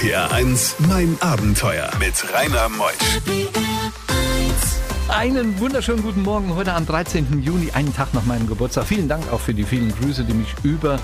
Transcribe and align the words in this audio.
RPR 0.00 0.32
1, 0.32 0.76
mein 0.88 1.14
Abenteuer 1.20 1.90
mit 1.98 2.14
Rainer 2.32 2.70
Meusch. 2.70 2.94
Einen 5.10 5.60
wunderschönen 5.60 6.02
guten 6.02 6.22
Morgen 6.22 6.54
heute 6.54 6.72
am 6.72 6.86
13. 6.86 7.42
Juni, 7.42 7.70
einen 7.72 7.94
Tag 7.94 8.14
nach 8.14 8.24
meinem 8.24 8.46
Geburtstag. 8.46 8.86
Vielen 8.86 9.08
Dank 9.08 9.30
auch 9.30 9.40
für 9.40 9.52
die 9.52 9.64
vielen 9.64 9.94
Grüße, 9.94 10.24
die 10.24 10.32
mich 10.32 10.54
über 10.62 10.98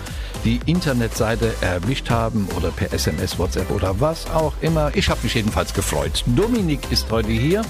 die 0.46 0.60
Internetseite 0.64 1.52
erwischt 1.60 2.08
haben 2.08 2.48
oder 2.56 2.70
per 2.70 2.90
SMS, 2.90 3.38
WhatsApp 3.38 3.70
oder 3.70 4.00
was 4.00 4.30
auch 4.30 4.54
immer. 4.62 4.90
Ich 4.94 5.10
habe 5.10 5.20
mich 5.24 5.34
jedenfalls 5.34 5.74
gefreut. 5.74 6.24
Dominik 6.34 6.90
ist 6.90 7.10
heute 7.10 7.32
hier. 7.32 7.60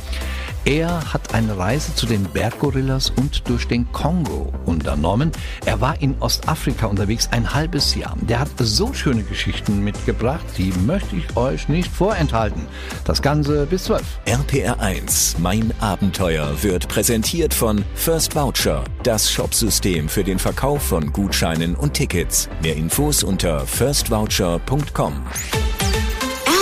Er 0.67 1.13
hat 1.13 1.33
eine 1.33 1.57
Reise 1.57 1.95
zu 1.95 2.07
den 2.07 2.25
Berggorillas 2.25 3.11
und 3.11 3.49
durch 3.49 3.69
den 3.69 3.91
Kongo 3.93 4.53
unternommen. 4.65 5.31
Er 5.65 5.81
war 5.81 6.03
in 6.03 6.17
Ostafrika 6.19 6.87
unterwegs 6.87 7.29
ein 7.31 7.55
halbes 7.55 7.95
Jahr. 7.95 8.17
Der 8.23 8.41
hat 8.41 8.49
so 8.59 8.93
schöne 8.93 9.23
Geschichten 9.23 9.85
mitgebracht, 9.85 10.45
die 10.59 10.73
möchte 10.85 11.15
ich 11.15 11.37
euch 11.37 11.69
nicht 11.69 11.89
vorenthalten. 11.93 12.67
Das 13.05 13.23
Ganze 13.23 13.67
bis 13.67 13.85
12. 13.85 14.03
RPR 14.25 14.81
1, 14.81 15.37
mein 15.39 15.73
Abenteuer, 15.79 16.53
wird 16.63 16.89
präsentiert 16.89 17.55
von 17.55 17.85
First 17.95 18.35
Voucher, 18.35 18.83
das 19.05 19.31
Shopsystem 19.31 20.09
für 20.09 20.25
den 20.25 20.41
Verkauf 20.41 20.83
von 20.83 21.13
Gutscheinen 21.13 21.77
und 21.77 21.95
Tickets. 21.95 22.49
Mehr 22.61 22.75
Infos 22.75 23.23
unter 23.23 23.61
firstvoucher.com. 23.61 25.23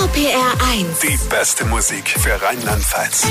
RPR 0.02 0.52
1. 0.72 1.00
Die 1.00 1.18
beste 1.30 1.64
Musik 1.64 2.06
für 2.06 2.40
Rheinland-Pfalz. 2.42 3.26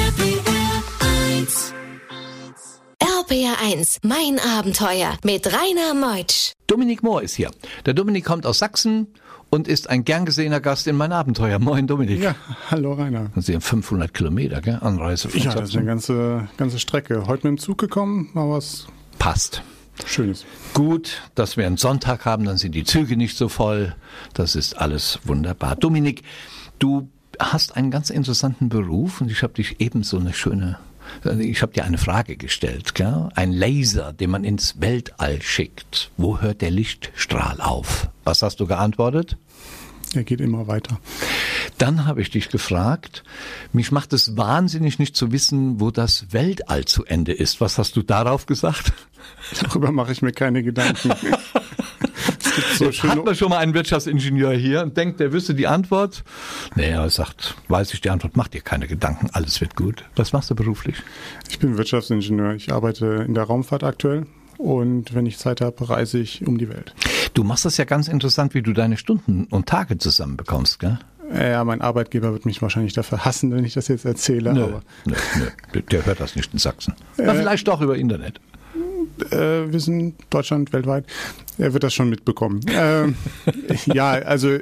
RPR 3.01 3.55
1, 3.61 3.99
mein 4.03 4.39
Abenteuer 4.39 5.17
mit 5.25 5.45
Rainer 5.47 5.93
Meutsch. 5.93 6.53
Dominik 6.67 7.03
Mohr 7.03 7.21
ist 7.21 7.35
hier. 7.35 7.51
Der 7.85 7.93
Dominik 7.93 8.23
kommt 8.23 8.45
aus 8.45 8.59
Sachsen 8.59 9.07
und 9.49 9.67
ist 9.67 9.89
ein 9.89 10.05
gern 10.05 10.23
gesehener 10.25 10.61
Gast 10.61 10.87
in 10.87 10.95
mein 10.95 11.11
Abenteuer. 11.11 11.59
Moin 11.59 11.85
Dominik. 11.85 12.21
Ja, 12.21 12.35
hallo 12.71 12.93
Rainer. 12.93 13.29
Sie 13.35 13.53
haben 13.55 13.61
500 13.61 14.13
Kilometer, 14.13 14.61
gell? 14.61 14.77
Anreise 14.79 15.27
von 15.27 15.37
Ja, 15.41 15.47
das 15.47 15.55
ist 15.55 15.59
Sachsen. 15.59 15.77
eine 15.79 15.87
ganze, 15.87 16.47
ganze 16.55 16.79
Strecke. 16.79 17.27
Heute 17.27 17.45
mit 17.49 17.57
dem 17.59 17.61
Zug 17.61 17.77
gekommen, 17.77 18.29
war 18.33 18.49
was 18.49 18.87
Passt. 19.19 19.63
Schönes. 20.05 20.45
Gut, 20.73 21.23
dass 21.35 21.57
wir 21.57 21.65
einen 21.67 21.75
Sonntag 21.75 22.23
haben, 22.23 22.45
dann 22.45 22.55
sind 22.57 22.73
die 22.73 22.85
Züge 22.85 23.17
nicht 23.17 23.35
so 23.37 23.49
voll. 23.49 23.93
Das 24.33 24.55
ist 24.55 24.77
alles 24.77 25.19
wunderbar. 25.25 25.75
Dominik, 25.75 26.23
du 26.79 27.09
hast 27.37 27.75
einen 27.75 27.91
ganz 27.91 28.11
interessanten 28.11 28.69
Beruf 28.69 29.19
und 29.19 29.29
ich 29.29 29.43
habe 29.43 29.53
dich 29.55 29.81
eben 29.81 30.03
so 30.03 30.17
eine 30.17 30.33
schöne, 30.33 30.77
ich 31.39 31.61
habe 31.61 31.73
dir 31.73 31.85
eine 31.85 31.97
Frage 31.97 32.37
gestellt. 32.37 32.95
Gell? 32.95 33.29
Ein 33.35 33.51
Laser, 33.51 34.13
den 34.13 34.29
man 34.29 34.43
ins 34.43 34.79
Weltall 34.81 35.41
schickt. 35.41 36.11
Wo 36.17 36.39
hört 36.41 36.61
der 36.61 36.71
Lichtstrahl 36.71 37.61
auf? 37.61 38.09
Was 38.23 38.41
hast 38.41 38.59
du 38.59 38.67
geantwortet? 38.67 39.37
Er 40.15 40.23
geht 40.23 40.41
immer 40.41 40.67
weiter. 40.67 40.99
Dann 41.77 42.05
habe 42.05 42.21
ich 42.21 42.29
dich 42.29 42.49
gefragt, 42.49 43.23
mich 43.71 43.91
macht 43.91 44.13
es 44.13 44.37
wahnsinnig 44.37 44.99
nicht 44.99 45.15
zu 45.15 45.31
wissen, 45.31 45.79
wo 45.79 45.89
das 45.89 46.31
Weltall 46.31 46.85
zu 46.85 47.03
Ende 47.05 47.33
ist. 47.33 47.61
Was 47.61 47.77
hast 47.77 47.95
du 47.95 48.03
darauf 48.03 48.45
gesagt? 48.45 48.93
Darüber 49.61 49.91
mache 49.91 50.11
ich 50.11 50.21
mir 50.21 50.31
keine 50.31 50.61
Gedanken. 50.61 51.13
es 52.57 52.63
gibt 52.63 52.75
so 52.77 52.85
Jetzt 52.85 53.03
hat 53.03 53.25
man 53.25 53.35
schon 53.35 53.49
mal 53.49 53.57
einen 53.57 53.73
Wirtschaftsingenieur 53.73 54.53
hier 54.53 54.83
und 54.83 54.95
denkt, 54.97 55.19
der 55.19 55.33
wüsste 55.33 55.53
die 55.53 55.67
Antwort. 55.67 56.23
Nee, 56.75 56.89
er 56.89 57.09
sagt, 57.09 57.55
weiß 57.67 57.93
ich 57.93 58.01
die 58.01 58.09
Antwort, 58.09 58.35
mach 58.37 58.47
dir 58.47 58.61
keine 58.61 58.87
Gedanken, 58.87 59.29
alles 59.33 59.61
wird 59.61 59.75
gut. 59.75 60.05
Was 60.15 60.33
machst 60.33 60.49
du 60.49 60.55
beruflich? 60.55 60.95
ich 61.49 61.59
bin 61.59 61.77
Wirtschaftsingenieur. 61.77 62.53
Ich 62.53 62.71
arbeite 62.71 63.25
in 63.27 63.33
der 63.33 63.43
Raumfahrt 63.43 63.83
aktuell. 63.83 64.25
Und 64.57 65.13
wenn 65.13 65.25
ich 65.25 65.37
Zeit 65.37 65.61
habe, 65.61 65.89
reise 65.89 66.19
ich 66.19 66.45
um 66.47 66.57
die 66.57 66.69
Welt. 66.69 66.93
Du 67.33 67.43
machst 67.43 67.65
das 67.65 67.77
ja 67.77 67.85
ganz 67.85 68.07
interessant, 68.07 68.53
wie 68.53 68.61
du 68.61 68.73
deine 68.73 68.97
Stunden 68.97 69.45
und 69.49 69.67
Tage 69.67 69.97
zusammenbekommst, 69.97 70.79
gell? 70.79 70.99
Ja, 71.33 71.63
mein 71.63 71.81
Arbeitgeber 71.81 72.31
wird 72.31 72.45
mich 72.45 72.61
wahrscheinlich 72.61 72.93
dafür 72.93 73.25
hassen, 73.25 73.51
wenn 73.55 73.65
ich 73.65 73.73
das 73.73 73.87
jetzt 73.87 74.05
erzähle. 74.05 74.53
Nö, 74.53 74.63
Aber 74.63 74.81
nö, 75.05 75.15
nö, 75.73 75.81
der 75.81 76.05
hört 76.05 76.19
das 76.19 76.35
nicht 76.35 76.53
in 76.53 76.59
Sachsen. 76.59 76.93
Na, 77.17 77.33
vielleicht 77.33 77.67
doch 77.67 77.81
über 77.81 77.95
Internet. 77.95 78.39
Äh, 79.31 79.71
wir 79.71 79.79
sind 79.79 80.15
Deutschland 80.29 80.73
weltweit. 80.73 81.05
Er 81.57 81.73
wird 81.73 81.83
das 81.83 81.93
schon 81.93 82.09
mitbekommen. 82.09 82.61
ähm, 82.69 83.15
ja, 83.85 84.11
also 84.11 84.57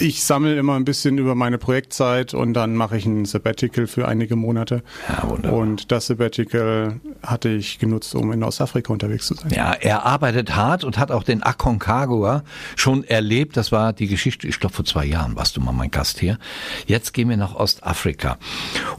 ich 0.00 0.24
sammle 0.24 0.56
immer 0.56 0.76
ein 0.76 0.84
bisschen 0.84 1.18
über 1.18 1.34
meine 1.34 1.58
Projektzeit 1.58 2.32
und 2.32 2.54
dann 2.54 2.74
mache 2.74 2.96
ich 2.96 3.04
ein 3.04 3.26
Sabbatical 3.26 3.86
für 3.86 4.08
einige 4.08 4.34
Monate. 4.34 4.82
Ja, 5.08 5.28
wunderbar. 5.28 5.58
Und 5.58 5.92
das 5.92 6.06
Sabbatical 6.06 7.00
hatte 7.22 7.50
ich 7.50 7.78
genutzt, 7.78 8.14
um 8.14 8.32
in 8.32 8.42
Ostafrika 8.42 8.92
unterwegs 8.92 9.26
zu 9.26 9.34
sein. 9.34 9.50
Ja, 9.54 9.72
er 9.72 10.06
arbeitet 10.06 10.56
hart 10.56 10.84
und 10.84 10.98
hat 10.98 11.10
auch 11.10 11.22
den 11.22 11.42
Aconcagua 11.42 12.44
schon 12.76 13.04
erlebt. 13.04 13.56
Das 13.56 13.72
war 13.72 13.92
die 13.92 14.06
Geschichte, 14.06 14.48
ich 14.48 14.58
glaube 14.58 14.74
vor 14.74 14.84
zwei 14.84 15.04
Jahren 15.04 15.36
warst 15.36 15.56
du 15.56 15.60
mal 15.60 15.72
mein 15.72 15.90
Gast 15.90 16.18
hier. 16.18 16.38
Jetzt 16.86 17.12
gehen 17.12 17.28
wir 17.28 17.36
nach 17.36 17.54
Ostafrika. 17.54 18.38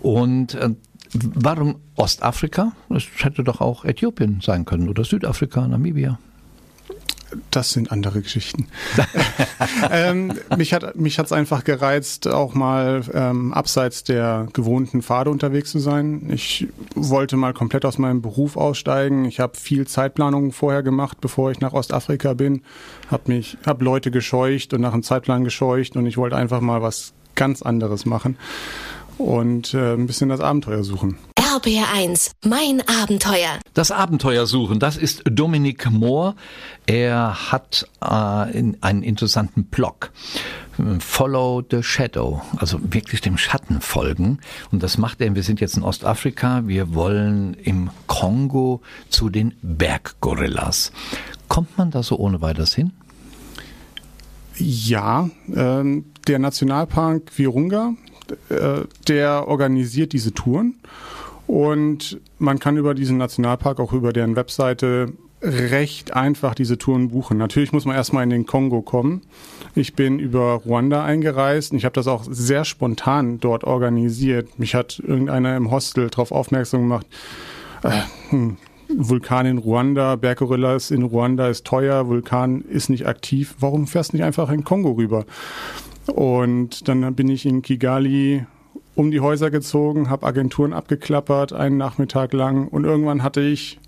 Und 0.02 0.54
äh, 0.54 0.70
warum 1.14 1.78
Ostafrika? 1.96 2.72
Das 2.90 3.04
hätte 3.18 3.44
doch 3.44 3.62
auch 3.62 3.86
Äthiopien 3.86 4.42
sein 4.42 4.66
können 4.66 4.90
oder 4.90 5.04
Südafrika, 5.04 5.68
Namibia. 5.68 6.20
Das 7.50 7.72
sind 7.72 7.92
andere 7.92 8.22
Geschichten. 8.22 8.68
ähm, 9.92 10.34
mich 10.58 10.74
hat 10.74 10.98
mich 10.98 11.18
einfach 11.32 11.64
gereizt, 11.64 12.28
auch 12.28 12.54
mal 12.54 13.04
ähm, 13.14 13.54
abseits 13.54 14.04
der 14.04 14.48
gewohnten 14.52 15.02
Pfade 15.02 15.30
unterwegs 15.30 15.72
zu 15.72 15.80
sein. 15.80 16.30
Ich 16.30 16.68
wollte 16.94 17.38
mal 17.38 17.54
komplett 17.54 17.86
aus 17.86 17.98
meinem 17.98 18.22
Beruf 18.22 18.58
aussteigen. 18.58 19.24
Ich 19.26 19.40
habe 19.40 19.58
viel 19.58 19.88
Zeitplanung 19.88 20.52
vorher 20.52 20.84
gemacht, 20.84 21.20
bevor 21.22 21.52
ich 21.52 21.62
nach 21.62 21.72
Ostafrika 21.74 22.34
bin. 22.34 22.64
Habe 23.10 23.32
mich, 23.32 23.58
habe 23.66 23.84
Leute 23.86 24.12
gescheucht 24.12 24.74
und 24.74 24.82
nach 24.82 24.94
einem 24.94 25.04
Zeitplan 25.04 25.46
gescheucht 25.46 25.96
und 25.96 26.06
ich 26.06 26.18
wollte 26.18 26.36
einfach 26.36 26.60
mal 26.60 26.82
was 26.82 27.14
ganz 27.36 27.62
anderes 27.62 28.06
machen 28.06 28.38
und 29.22 29.74
äh, 29.74 29.94
ein 29.94 30.08
bisschen 30.08 30.30
das 30.30 30.40
Abenteuer 30.40 30.84
suchen. 30.84 31.18
RPR 31.38 31.94
1, 31.94 32.32
mein 32.46 32.82
Abenteuer. 32.88 33.60
Das 33.74 33.92
Abenteuer 33.92 34.46
suchen, 34.48 34.80
das 34.80 34.98
ist 34.98 35.24
Dominik 35.26 35.90
Mohr. 35.92 36.36
Er 36.86 37.52
hat 37.52 37.88
äh, 38.04 38.58
in, 38.58 38.78
einen 38.82 39.04
interessanten 39.04 39.66
Blog. 39.66 40.12
Follow 41.00 41.62
the 41.70 41.84
Shadow, 41.84 42.42
also 42.58 42.80
wirklich 42.82 43.22
dem 43.22 43.38
Schatten 43.38 43.82
folgen. 43.82 44.40
Und 44.72 44.82
das 44.82 44.98
macht 44.98 45.22
er. 45.22 45.36
Wir 45.36 45.44
sind 45.44 45.60
jetzt 45.60 45.78
in 45.78 45.84
Ostafrika. 45.84 46.64
Wir 46.66 46.96
wollen 46.96 47.54
im 47.56 47.90
Kongo 48.08 48.82
zu 49.10 49.30
den 49.30 49.54
Berggorillas. 49.62 50.92
Kommt 51.50 51.78
man 51.78 51.92
da 51.92 52.02
so 52.02 52.18
ohne 52.18 52.42
weiteres 52.42 52.74
hin? 52.74 52.94
Ja, 54.58 55.30
ähm, 55.54 56.06
der 56.28 56.40
Nationalpark 56.40 57.38
Virunga, 57.38 57.94
äh, 58.50 58.82
der 59.08 59.48
organisiert 59.48 60.14
diese 60.14 60.34
Touren 60.34 60.76
und 61.48 62.20
man 62.40 62.60
kann 62.60 62.78
über 62.78 62.94
diesen 62.94 63.18
Nationalpark 63.18 63.80
auch 63.80 63.94
über 63.94 64.14
deren 64.14 64.36
Webseite 64.36 65.14
recht 65.42 66.14
einfach 66.14 66.54
diese 66.54 66.78
Touren 66.78 67.10
buchen. 67.10 67.38
Natürlich 67.38 67.74
muss 67.74 67.86
man 67.86 67.96
erstmal 67.96 68.24
in 68.24 68.30
den 68.30 68.46
Kongo 68.46 68.82
kommen. 68.82 69.24
Ich 69.74 69.96
bin 69.96 70.20
über 70.20 70.62
Ruanda 70.66 71.04
eingereist 71.04 71.72
und 71.72 71.78
ich 71.78 71.86
habe 71.86 71.94
das 71.94 72.08
auch 72.08 72.26
sehr 72.30 72.64
spontan 72.64 73.40
dort 73.40 73.64
organisiert. 73.64 74.60
Mich 74.60 74.76
hat 74.76 75.00
irgendeiner 75.00 75.58
im 75.58 75.72
Hostel 75.72 76.10
darauf 76.10 76.32
aufmerksam 76.32 76.82
gemacht, 76.82 77.08
äh, 77.84 77.92
hm, 78.30 78.58
Vulkan 78.96 79.46
in 79.46 79.58
Ruanda, 79.58 80.16
Berggorillas 80.18 80.92
in 80.92 81.04
Ruanda 81.04 81.48
ist 81.48 81.66
teuer, 81.66 82.08
Vulkan 82.08 82.62
ist 82.62 82.90
nicht 82.90 83.08
aktiv. 83.08 83.56
Warum 83.60 83.88
fährst 83.88 84.12
du 84.12 84.18
nicht 84.18 84.26
einfach 84.26 84.50
in 84.52 84.64
Kongo 84.64 84.92
rüber? 84.92 85.26
Und 86.16 86.88
dann 86.88 87.16
bin 87.16 87.30
ich 87.30 87.46
in 87.46 87.62
Kigali 87.62 88.46
um 88.96 89.12
die 89.12 89.22
Häuser 89.22 89.50
gezogen, 89.50 90.10
habe 90.10 90.26
Agenturen 90.26 90.74
abgeklappert, 90.74 91.54
einen 91.54 91.78
Nachmittag 91.78 92.34
lang. 92.34 92.68
Und 92.68 92.84
irgendwann 92.84 93.24
hatte 93.24 93.42
ich 93.42 93.80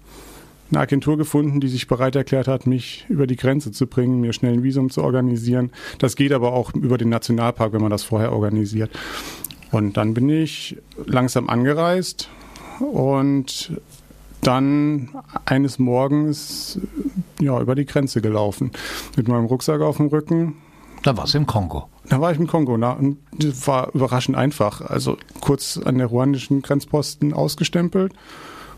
eine 0.71 0.79
Agentur 0.79 1.17
gefunden, 1.17 1.59
die 1.59 1.67
sich 1.67 1.87
bereit 1.87 2.15
erklärt 2.15 2.47
hat, 2.47 2.65
mich 2.65 3.05
über 3.09 3.27
die 3.27 3.35
Grenze 3.35 3.71
zu 3.71 3.85
bringen, 3.85 4.21
mir 4.21 4.33
schnell 4.33 4.53
ein 4.53 4.63
Visum 4.63 4.89
zu 4.89 5.03
organisieren. 5.03 5.71
Das 5.99 6.15
geht 6.15 6.31
aber 6.31 6.53
auch 6.53 6.73
über 6.73 6.97
den 6.97 7.09
Nationalpark, 7.09 7.73
wenn 7.73 7.81
man 7.81 7.91
das 7.91 8.03
vorher 8.03 8.31
organisiert. 8.31 8.89
Und 9.71 9.97
dann 9.97 10.13
bin 10.13 10.29
ich 10.29 10.77
langsam 11.05 11.49
angereist 11.49 12.29
und 12.79 13.73
dann 14.41 15.09
eines 15.45 15.79
Morgens 15.79 16.79
ja, 17.39 17.59
über 17.59 17.75
die 17.75 17.85
Grenze 17.85 18.21
gelaufen. 18.21 18.71
Mit 19.15 19.27
meinem 19.27 19.45
Rucksack 19.45 19.81
auf 19.81 19.97
dem 19.97 20.07
Rücken. 20.07 20.55
Da 21.03 21.17
war 21.17 21.25
es 21.25 21.35
im 21.35 21.45
Kongo. 21.45 21.89
Da 22.07 22.19
war 22.19 22.31
ich 22.31 22.39
im 22.39 22.47
Kongo. 22.47 22.77
Na, 22.77 22.97
war 23.65 23.93
überraschend 23.93 24.37
einfach. 24.37 24.81
Also 24.81 25.17
kurz 25.41 25.77
an 25.77 25.97
der 25.97 26.07
ruandischen 26.07 26.61
Grenzposten 26.61 27.33
ausgestempelt, 27.33 28.13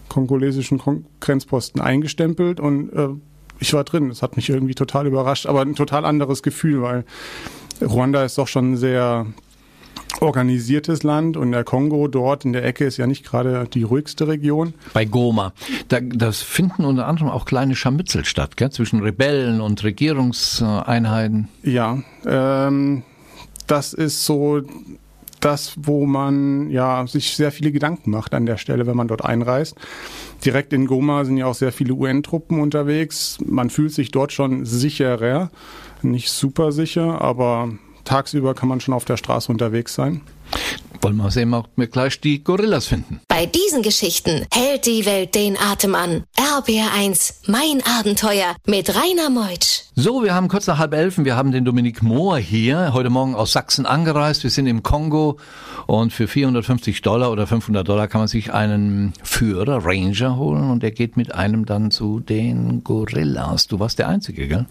kongolesischen 0.09 0.79
Kon 0.79 1.05
Grenzposten 1.19 1.81
eingestempelt 1.81 2.59
und 2.59 2.91
äh, 2.93 3.09
ich 3.59 3.73
war 3.73 3.83
drin. 3.83 4.09
Das 4.09 4.21
hat 4.21 4.35
mich 4.35 4.49
irgendwie 4.49 4.75
total 4.75 5.07
überrascht, 5.07 5.45
aber 5.45 5.61
ein 5.61 5.75
total 5.75 6.03
anderes 6.03 6.43
Gefühl, 6.43 6.81
weil 6.81 7.05
Ruanda 7.81 8.23
ist 8.23 8.37
doch 8.37 8.47
schon 8.47 8.75
sehr 8.75 9.27
organisiertes 10.21 11.03
Land 11.03 11.37
und 11.37 11.51
der 11.51 11.63
Kongo 11.63 12.07
dort 12.07 12.45
in 12.45 12.53
der 12.53 12.63
Ecke 12.65 12.85
ist 12.85 12.97
ja 12.97 13.07
nicht 13.07 13.25
gerade 13.25 13.67
die 13.73 13.83
ruhigste 13.83 14.27
Region. 14.27 14.73
Bei 14.93 15.05
Goma. 15.05 15.53
Da, 15.87 15.99
das 15.99 16.41
finden 16.41 16.85
unter 16.85 17.07
anderem 17.07 17.29
auch 17.29 17.45
kleine 17.45 17.75
Scharmützel 17.75 18.25
statt, 18.25 18.57
gell? 18.57 18.71
zwischen 18.71 19.01
Rebellen 19.01 19.61
und 19.61 19.83
Regierungseinheiten. 19.83 21.49
Ja, 21.63 21.99
ähm, 22.25 23.03
das 23.67 23.93
ist 23.93 24.25
so 24.25 24.61
das, 25.45 25.73
wo 25.77 26.07
man 26.07 26.71
ja 26.71 27.05
sich 27.05 27.35
sehr 27.35 27.51
viele 27.51 27.71
Gedanken 27.71 28.09
macht 28.09 28.33
an 28.33 28.47
der 28.47 28.57
Stelle, 28.57 28.87
wenn 28.87 28.97
man 28.97 29.07
dort 29.07 29.23
einreist. 29.23 29.75
Direkt 30.43 30.73
in 30.73 30.87
Goma 30.87 31.23
sind 31.23 31.37
ja 31.37 31.45
auch 31.45 31.53
sehr 31.53 31.71
viele 31.71 31.93
UN-Truppen 31.93 32.59
unterwegs. 32.59 33.37
Man 33.45 33.69
fühlt 33.69 33.93
sich 33.93 34.09
dort 34.09 34.31
schon 34.31 34.65
sicherer, 34.65 35.51
nicht 36.01 36.29
super 36.29 36.71
sicher, 36.71 37.21
aber 37.21 37.69
tagsüber 38.05 38.53
kann 38.53 38.69
man 38.69 38.79
schon 38.79 38.93
auf 38.93 39.05
der 39.05 39.17
Straße 39.17 39.51
unterwegs 39.51 39.93
sein. 39.93 40.21
Wollen 41.01 41.17
wir 41.17 41.29
sehen, 41.29 41.53
ob 41.53 41.69
wir 41.75 41.85
gleich 41.87 42.19
die 42.19 42.43
Gorillas 42.43 42.87
finden. 42.87 43.19
Bei 43.27 43.45
diesen 43.45 43.83
Geschichten 43.83 44.45
hält 44.51 44.87
die 44.87 45.05
Welt 45.05 45.35
den 45.35 45.55
Atem 45.55 45.93
an. 45.93 46.23
RBR1, 46.35 47.47
mein 47.47 47.83
Abenteuer 47.99 48.55
mit 48.65 48.89
Rainer 48.89 49.29
Meutsch. 49.29 49.83
So, 49.93 50.23
wir 50.23 50.33
haben 50.33 50.47
kurz 50.47 50.65
nach 50.67 50.79
halb 50.79 50.93
elf, 50.93 51.17
wir 51.17 51.35
haben 51.35 51.51
den 51.51 51.63
Dominik 51.63 52.01
Mohr 52.01 52.37
hier, 52.37 52.91
heute 52.93 53.09
Morgen 53.09 53.35
aus 53.35 53.51
Sachsen 53.51 53.85
angereist. 53.85 54.43
Wir 54.43 54.49
sind 54.49 54.67
im 54.67 54.81
Kongo 54.81 55.37
und 55.85 56.11
für 56.11 56.27
450 56.27 57.01
Dollar 57.03 57.31
oder 57.31 57.45
500 57.45 57.87
Dollar 57.87 58.07
kann 58.07 58.21
man 58.21 58.27
sich 58.27 58.51
einen 58.51 59.13
Führer, 59.21 59.85
Ranger 59.85 60.37
holen 60.37 60.71
und 60.71 60.81
der 60.81 60.91
geht 60.91 61.17
mit 61.17 61.35
einem 61.35 61.65
dann 61.65 61.91
zu 61.91 62.19
den 62.19 62.83
Gorillas. 62.83 63.67
Du 63.67 63.79
warst 63.79 63.99
der 63.99 64.07
Einzige, 64.07 64.47
gell? 64.47 64.65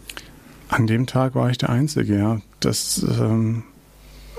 An 0.69 0.87
dem 0.87 1.07
Tag 1.07 1.35
war 1.35 1.51
ich 1.51 1.59
der 1.59 1.71
Einzige, 1.71 2.19
ja. 2.19 2.41
Das 2.61 3.05
ähm, 3.21 3.65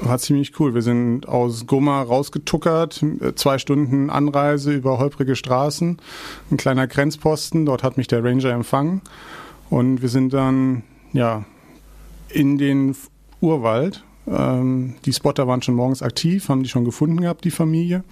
war 0.01 0.17
ziemlich 0.17 0.59
cool. 0.59 0.73
Wir 0.73 0.81
sind 0.81 1.27
aus 1.27 1.67
Goma 1.67 2.01
rausgetuckert, 2.01 3.03
zwei 3.35 3.57
Stunden 3.57 4.09
Anreise 4.09 4.73
über 4.73 4.97
holprige 4.97 5.35
Straßen, 5.35 5.97
ein 6.51 6.57
kleiner 6.57 6.87
Grenzposten. 6.87 7.65
Dort 7.65 7.83
hat 7.83 7.97
mich 7.97 8.07
der 8.07 8.23
Ranger 8.23 8.51
empfangen 8.51 9.01
und 9.69 10.01
wir 10.01 10.09
sind 10.09 10.33
dann 10.33 10.83
ja 11.13 11.45
in 12.29 12.57
den 12.57 12.95
Urwald. 13.41 14.03
Ähm, 14.27 14.95
die 15.05 15.13
Spotter 15.13 15.47
waren 15.47 15.61
schon 15.61 15.75
morgens 15.75 16.01
aktiv, 16.01 16.49
haben 16.49 16.63
die 16.63 16.69
schon 16.69 16.85
gefunden 16.85 17.21
gehabt, 17.21 17.45
die 17.45 17.51
Familie. 17.51 18.03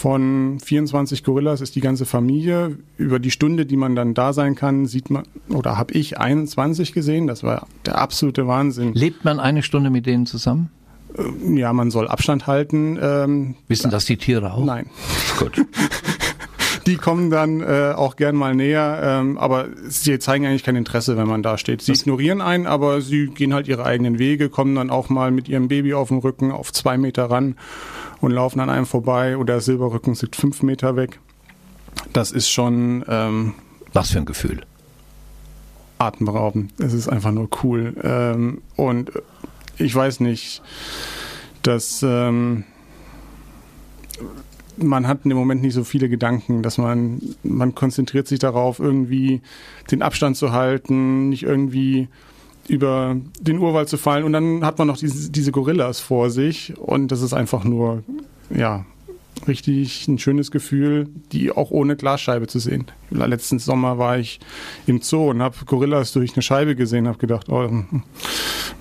Von 0.00 0.58
24 0.60 1.24
Gorillas 1.24 1.60
ist 1.60 1.76
die 1.76 1.82
ganze 1.82 2.06
Familie. 2.06 2.78
Über 2.96 3.18
die 3.18 3.30
Stunde, 3.30 3.66
die 3.66 3.76
man 3.76 3.94
dann 3.94 4.14
da 4.14 4.32
sein 4.32 4.54
kann, 4.54 4.86
sieht 4.86 5.10
man, 5.10 5.24
oder 5.50 5.76
habe 5.76 5.92
ich 5.92 6.18
21 6.18 6.94
gesehen. 6.94 7.26
Das 7.26 7.42
war 7.42 7.66
der 7.84 7.98
absolute 7.98 8.46
Wahnsinn. 8.46 8.94
Lebt 8.94 9.26
man 9.26 9.38
eine 9.38 9.62
Stunde 9.62 9.90
mit 9.90 10.06
denen 10.06 10.24
zusammen? 10.24 10.70
Ja, 11.46 11.74
man 11.74 11.90
soll 11.90 12.08
Abstand 12.08 12.46
halten. 12.46 12.98
Ähm, 12.98 13.56
Wissen 13.68 13.90
das 13.90 14.06
die 14.06 14.16
Tiere 14.16 14.54
auch? 14.54 14.64
Nein. 14.64 14.86
Gut. 15.38 15.66
Die 16.86 16.96
kommen 16.96 17.30
dann 17.30 17.60
äh, 17.60 17.92
auch 17.94 18.16
gern 18.16 18.34
mal 18.34 18.54
näher, 18.54 19.00
ähm, 19.04 19.36
aber 19.36 19.68
sie 19.86 20.18
zeigen 20.18 20.46
eigentlich 20.46 20.64
kein 20.64 20.76
Interesse, 20.76 21.16
wenn 21.16 21.28
man 21.28 21.42
da 21.42 21.58
steht. 21.58 21.82
Sie 21.82 21.92
ignorieren 21.92 22.40
einen, 22.40 22.66
aber 22.66 23.02
sie 23.02 23.26
gehen 23.26 23.52
halt 23.52 23.68
ihre 23.68 23.84
eigenen 23.84 24.18
Wege, 24.18 24.48
kommen 24.48 24.74
dann 24.74 24.88
auch 24.88 25.10
mal 25.10 25.30
mit 25.30 25.48
ihrem 25.48 25.68
Baby 25.68 25.92
auf 25.92 26.08
dem 26.08 26.18
Rücken 26.18 26.50
auf 26.50 26.72
zwei 26.72 26.96
Meter 26.96 27.26
ran 27.30 27.56
und 28.20 28.32
laufen 28.32 28.60
an 28.60 28.70
einem 28.70 28.86
vorbei 28.86 29.36
oder 29.36 29.54
der 29.54 29.60
Silberrücken 29.60 30.14
sitzt 30.14 30.36
fünf 30.36 30.62
Meter 30.62 30.96
weg. 30.96 31.20
Das 32.12 32.32
ist 32.32 32.48
schon 32.48 33.04
ähm, 33.08 33.54
Was 33.92 34.10
für 34.10 34.18
ein 34.18 34.26
Gefühl. 34.26 34.62
atemberaubend. 35.98 36.72
Es 36.78 36.92
ist 36.92 37.08
einfach 37.08 37.32
nur 37.32 37.48
cool. 37.62 37.94
Ähm, 38.02 38.62
und 38.76 39.10
ich 39.78 39.94
weiß 39.94 40.20
nicht, 40.20 40.62
dass 41.62 42.02
ähm, 42.02 42.64
man 44.76 45.06
hat 45.06 45.20
im 45.24 45.36
Moment 45.36 45.62
nicht 45.62 45.74
so 45.74 45.84
viele 45.84 46.08
Gedanken, 46.08 46.62
dass 46.62 46.78
man, 46.78 47.20
man 47.42 47.74
konzentriert 47.74 48.28
sich 48.28 48.38
darauf, 48.38 48.78
irgendwie 48.78 49.42
den 49.90 50.02
Abstand 50.02 50.36
zu 50.36 50.52
halten, 50.52 51.28
nicht 51.28 51.42
irgendwie 51.42 52.08
über 52.70 53.16
den 53.40 53.58
Urwald 53.58 53.88
zu 53.88 53.96
fallen 53.96 54.24
und 54.24 54.32
dann 54.32 54.64
hat 54.64 54.78
man 54.78 54.86
noch 54.86 54.96
diese, 54.96 55.30
diese 55.30 55.50
Gorillas 55.50 55.98
vor 55.98 56.30
sich 56.30 56.78
und 56.78 57.08
das 57.08 57.20
ist 57.20 57.32
einfach 57.32 57.64
nur, 57.64 58.04
ja, 58.54 58.84
richtig 59.48 60.06
ein 60.06 60.18
schönes 60.18 60.50
Gefühl, 60.50 61.08
die 61.32 61.50
auch 61.50 61.70
ohne 61.70 61.96
Glasscheibe 61.96 62.46
zu 62.46 62.58
sehen. 62.58 62.86
Letzten 63.10 63.58
Sommer 63.58 63.98
war 63.98 64.18
ich 64.18 64.38
im 64.86 65.00
Zoo 65.00 65.30
und 65.30 65.42
habe 65.42 65.56
Gorillas 65.66 66.12
durch 66.12 66.34
eine 66.34 66.42
Scheibe 66.42 66.76
gesehen, 66.76 67.08
habe 67.08 67.18
gedacht, 67.18 67.48
oh, 67.48 67.68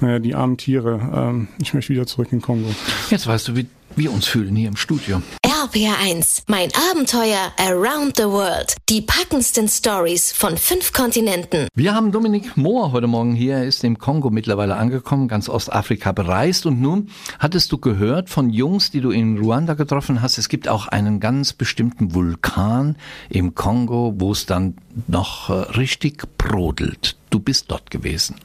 naja, 0.01 0.19
die 0.19 0.35
armen 0.35 0.57
Tiere, 0.57 0.99
ähm, 1.13 1.47
ich 1.61 1.73
möchte 1.73 1.93
wieder 1.93 2.05
zurück 2.05 2.31
in 2.31 2.41
Kongo. 2.41 2.69
Jetzt 3.09 3.25
weißt 3.25 3.47
du, 3.47 3.55
wie 3.55 3.67
wir 3.95 4.11
uns 4.11 4.27
fühlen 4.27 4.55
hier 4.55 4.67
im 4.69 4.75
Studio. 4.75 5.21
RPR1, 5.45 6.43
mein 6.47 6.69
Abenteuer 6.91 7.51
around 7.57 8.17
the 8.17 8.23
world. 8.23 8.75
Die 8.87 9.01
packendsten 9.01 9.67
Stories 9.67 10.31
von 10.31 10.57
fünf 10.57 10.93
Kontinenten. 10.93 11.67
Wir 11.75 11.93
haben 11.93 12.11
Dominik 12.11 12.55
Mohr 12.55 12.91
heute 12.91 13.07
Morgen 13.07 13.35
hier. 13.35 13.55
Er 13.55 13.65
ist 13.65 13.83
im 13.83 13.97
Kongo 13.97 14.29
mittlerweile 14.29 14.75
angekommen, 14.75 15.27
ganz 15.27 15.49
Ostafrika 15.49 16.11
bereist. 16.11 16.65
Und 16.65 16.79
nun 16.79 17.09
hattest 17.39 17.71
du 17.71 17.77
gehört 17.77 18.29
von 18.29 18.49
Jungs, 18.49 18.91
die 18.91 19.01
du 19.01 19.11
in 19.11 19.37
Ruanda 19.37 19.73
getroffen 19.73 20.21
hast, 20.21 20.37
es 20.37 20.49
gibt 20.49 20.67
auch 20.67 20.87
einen 20.87 21.19
ganz 21.19 21.53
bestimmten 21.53 22.13
Vulkan 22.13 22.95
im 23.29 23.53
Kongo, 23.53 24.13
wo 24.17 24.31
es 24.31 24.45
dann 24.45 24.75
noch 25.07 25.49
äh, 25.49 25.53
richtig 25.53 26.37
brodelt. 26.37 27.17
Du 27.29 27.39
bist 27.39 27.69
dort 27.69 27.91
gewesen. 27.91 28.35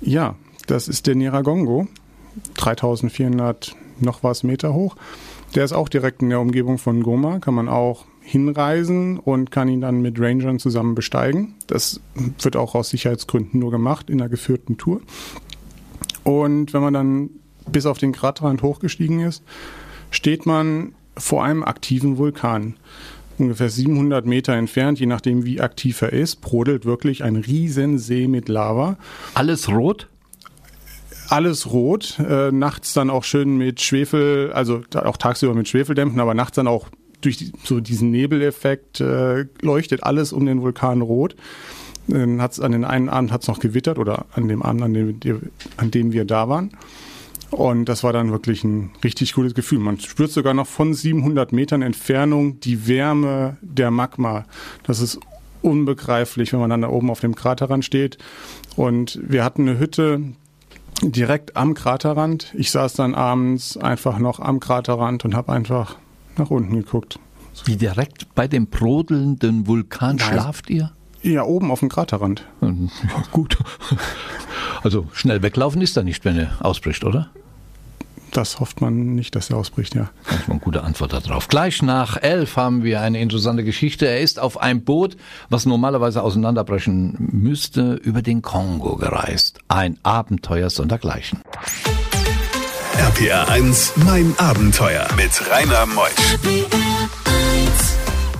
Ja, 0.00 0.34
das 0.66 0.88
ist 0.88 1.06
der 1.06 1.14
Niragongo, 1.14 1.88
3400 2.54 3.74
noch 4.00 4.22
was 4.22 4.42
Meter 4.42 4.74
hoch. 4.74 4.96
Der 5.54 5.64
ist 5.64 5.72
auch 5.72 5.88
direkt 5.88 6.22
in 6.22 6.30
der 6.30 6.40
Umgebung 6.40 6.78
von 6.78 7.02
Goma, 7.02 7.38
kann 7.38 7.54
man 7.54 7.68
auch 7.68 8.04
hinreisen 8.20 9.18
und 9.18 9.50
kann 9.50 9.68
ihn 9.68 9.80
dann 9.80 10.00
mit 10.00 10.18
Rangern 10.18 10.58
zusammen 10.58 10.94
besteigen. 10.94 11.54
Das 11.66 12.00
wird 12.40 12.56
auch 12.56 12.74
aus 12.74 12.90
Sicherheitsgründen 12.90 13.60
nur 13.60 13.70
gemacht 13.70 14.10
in 14.10 14.20
einer 14.20 14.30
geführten 14.30 14.78
Tour. 14.78 15.00
Und 16.24 16.72
wenn 16.72 16.80
man 16.80 16.94
dann 16.94 17.30
bis 17.70 17.86
auf 17.86 17.98
den 17.98 18.12
Gradrand 18.12 18.62
hochgestiegen 18.62 19.20
ist, 19.20 19.42
steht 20.10 20.46
man 20.46 20.94
vor 21.16 21.44
einem 21.44 21.62
aktiven 21.62 22.16
Vulkan. 22.18 22.76
Ungefähr 23.36 23.68
700 23.68 24.26
Meter 24.26 24.54
entfernt, 24.54 25.00
je 25.00 25.06
nachdem 25.06 25.44
wie 25.44 25.60
aktiv 25.60 26.00
er 26.02 26.12
ist, 26.12 26.36
brodelt 26.36 26.84
wirklich 26.84 27.24
ein 27.24 27.36
Riesensee 27.36 28.28
mit 28.28 28.48
Lava. 28.48 28.96
Alles 29.34 29.68
rot? 29.68 30.08
Alles 31.28 31.70
rot, 31.70 32.18
äh, 32.18 32.50
nachts 32.50 32.92
dann 32.92 33.10
auch 33.10 33.24
schön 33.24 33.56
mit 33.56 33.80
Schwefel, 33.80 34.52
also 34.52 34.82
auch 34.94 35.16
tagsüber 35.16 35.54
mit 35.54 35.68
Schwefeldämpfen, 35.68 36.20
aber 36.20 36.34
nachts 36.34 36.56
dann 36.56 36.68
auch 36.68 36.88
durch 37.20 37.38
die, 37.38 37.52
so 37.64 37.80
diesen 37.80 38.10
Nebeleffekt 38.10 39.00
äh, 39.00 39.46
leuchtet 39.60 40.02
alles 40.02 40.32
um 40.32 40.46
den 40.46 40.62
Vulkan 40.62 41.00
rot. 41.00 41.36
Dann 42.06 42.42
hat's 42.42 42.60
an 42.60 42.72
den 42.72 42.84
einen 42.84 43.08
Abend 43.08 43.32
hat's 43.32 43.48
noch 43.48 43.60
gewittert 43.60 43.98
oder 43.98 44.26
an 44.34 44.48
dem 44.48 44.62
Abend, 44.62 44.82
an 44.82 44.92
dem, 44.92 45.20
an 45.76 45.90
dem 45.90 46.12
wir 46.12 46.24
da 46.24 46.48
waren. 46.48 46.70
Und 47.50 47.86
das 47.86 48.02
war 48.02 48.12
dann 48.12 48.30
wirklich 48.30 48.64
ein 48.64 48.90
richtig 49.02 49.32
gutes 49.32 49.54
Gefühl. 49.54 49.78
Man 49.78 50.00
spürt 50.00 50.32
sogar 50.32 50.54
noch 50.54 50.66
von 50.66 50.92
700 50.92 51.52
Metern 51.52 51.82
Entfernung 51.82 52.60
die 52.60 52.88
Wärme 52.88 53.56
der 53.62 53.90
Magma. 53.90 54.44
Das 54.82 55.00
ist 55.00 55.20
unbegreiflich, 55.62 56.52
wenn 56.52 56.60
man 56.60 56.70
dann 56.70 56.82
da 56.82 56.88
oben 56.88 57.10
auf 57.10 57.20
dem 57.20 57.34
Kraterrand 57.34 57.84
steht. 57.84 58.18
Und 58.76 59.20
wir 59.22 59.44
hatten 59.44 59.68
eine 59.68 59.78
Hütte, 59.78 60.20
direkt 61.02 61.56
am 61.56 61.74
Kraterrand. 61.74 62.52
Ich 62.56 62.70
saß 62.70 62.94
dann 62.94 63.14
abends 63.14 63.76
einfach 63.76 64.18
noch 64.18 64.40
am 64.40 64.60
Kraterrand 64.60 65.24
und 65.24 65.34
habe 65.34 65.52
einfach 65.52 65.96
nach 66.36 66.50
unten 66.50 66.74
geguckt. 66.76 67.18
Wie 67.64 67.76
direkt 67.76 68.34
bei 68.34 68.48
dem 68.48 68.66
brodelnden 68.66 69.66
Vulkan 69.66 70.16
Nein. 70.16 70.26
schlaft 70.26 70.70
ihr? 70.70 70.92
Ja, 71.22 71.44
oben 71.44 71.70
auf 71.70 71.80
dem 71.80 71.88
Kraterrand. 71.88 72.44
Ja, 72.60 72.72
gut. 73.32 73.56
Also 74.82 75.06
schnell 75.12 75.42
weglaufen 75.42 75.80
ist 75.80 75.96
da 75.96 76.02
nicht, 76.02 76.24
wenn 76.24 76.38
er 76.38 76.50
ausbricht, 76.60 77.04
oder? 77.04 77.30
Das 78.34 78.58
hofft 78.58 78.80
man 78.80 79.14
nicht, 79.14 79.36
dass 79.36 79.48
er 79.48 79.56
ausbricht, 79.56 79.94
ja. 79.94 80.10
Das 80.26 80.40
ist 80.40 80.48
mal 80.48 80.54
eine 80.54 80.60
gute 80.60 80.82
Antwort 80.82 81.12
darauf. 81.12 81.46
Gleich 81.46 81.82
nach 81.82 82.20
elf 82.20 82.56
haben 82.56 82.82
wir 82.82 83.00
eine 83.00 83.20
interessante 83.20 83.62
Geschichte. 83.62 84.08
Er 84.08 84.20
ist 84.20 84.40
auf 84.40 84.60
ein 84.60 84.82
Boot, 84.82 85.16
was 85.50 85.66
normalerweise 85.66 86.20
auseinanderbrechen 86.20 87.14
müsste, 87.30 87.94
über 87.94 88.22
den 88.22 88.42
Kongo 88.42 88.96
gereist. 88.96 89.60
Ein 89.68 89.98
Abenteuer 90.02 90.68
sondergleichen. 90.68 91.42
RPR 92.98 93.48
1, 93.50 93.92
mein 94.04 94.34
Abenteuer 94.36 95.06
mit 95.16 95.30
Rainer 95.48 95.86
Meusch. 95.86 97.23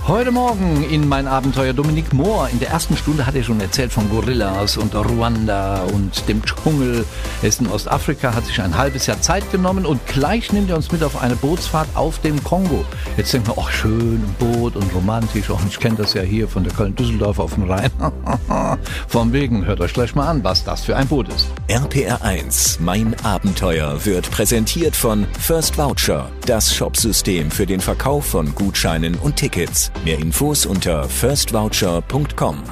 Heute 0.07 0.29
Morgen 0.29 0.83
in 0.83 1.07
mein 1.07 1.25
Abenteuer 1.27 1.73
Dominik 1.73 2.13
Mohr. 2.13 2.47
In 2.51 2.59
der 2.59 2.69
ersten 2.69 2.95
Stunde 2.95 3.25
hat 3.25 3.33
er 3.33 3.41
schon 3.41 3.59
erzählt 3.59 3.91
von 3.91 4.07
Gorillas 4.07 4.77
und 4.77 4.93
Ruanda 4.93 5.81
und 5.85 6.29
dem 6.29 6.43
Dschungel. 6.45 7.03
Er 7.41 7.49
ist 7.49 7.59
in 7.59 7.65
Ostafrika, 7.65 8.35
hat 8.35 8.45
sich 8.45 8.61
ein 8.61 8.77
halbes 8.77 9.07
Jahr 9.07 9.19
Zeit 9.19 9.51
genommen 9.51 9.83
und 9.83 10.05
gleich 10.05 10.53
nimmt 10.53 10.69
er 10.69 10.75
uns 10.75 10.91
mit 10.91 11.01
auf 11.01 11.19
eine 11.19 11.35
Bootsfahrt 11.35 11.87
auf 11.95 12.19
dem 12.19 12.43
Kongo. 12.43 12.85
Jetzt 13.17 13.33
denken 13.33 13.47
wir, 13.47 13.55
ach 13.57 13.71
schön, 13.71 14.21
ein 14.23 14.35
Boot 14.37 14.75
und 14.75 14.93
romantisch. 14.93 15.49
Och, 15.49 15.59
ich 15.67 15.79
kenne 15.79 15.95
das 15.95 16.13
ja 16.13 16.21
hier 16.21 16.47
von 16.47 16.63
der 16.63 16.73
Köln-Düsseldorf 16.73 17.39
auf 17.39 17.55
dem 17.55 17.63
Rhein. 17.63 17.89
Von 19.07 19.33
wegen, 19.33 19.65
hört 19.65 19.81
euch 19.81 19.93
gleich 19.93 20.13
mal 20.13 20.27
an, 20.27 20.43
was 20.43 20.63
das 20.63 20.83
für 20.83 20.95
ein 20.95 21.07
Boot 21.07 21.29
ist. 21.29 21.47
RPR 21.67 22.21
1, 22.21 22.79
mein 22.79 23.15
Abenteuer 23.23 24.05
wird 24.05 24.29
präsentiert 24.29 24.95
von 24.95 25.25
First 25.39 25.77
Voucher, 25.77 26.29
das 26.45 26.75
Shopsystem 26.75 27.49
für 27.49 27.65
den 27.65 27.79
Verkauf 27.79 28.25
von 28.25 28.53
Gutscheinen 28.53 29.15
und 29.15 29.37
Tickets. 29.37 29.91
Mehr 30.03 30.19
Infos 30.19 30.65
unter 30.65 31.07
firstvoucher.com. 31.09 32.63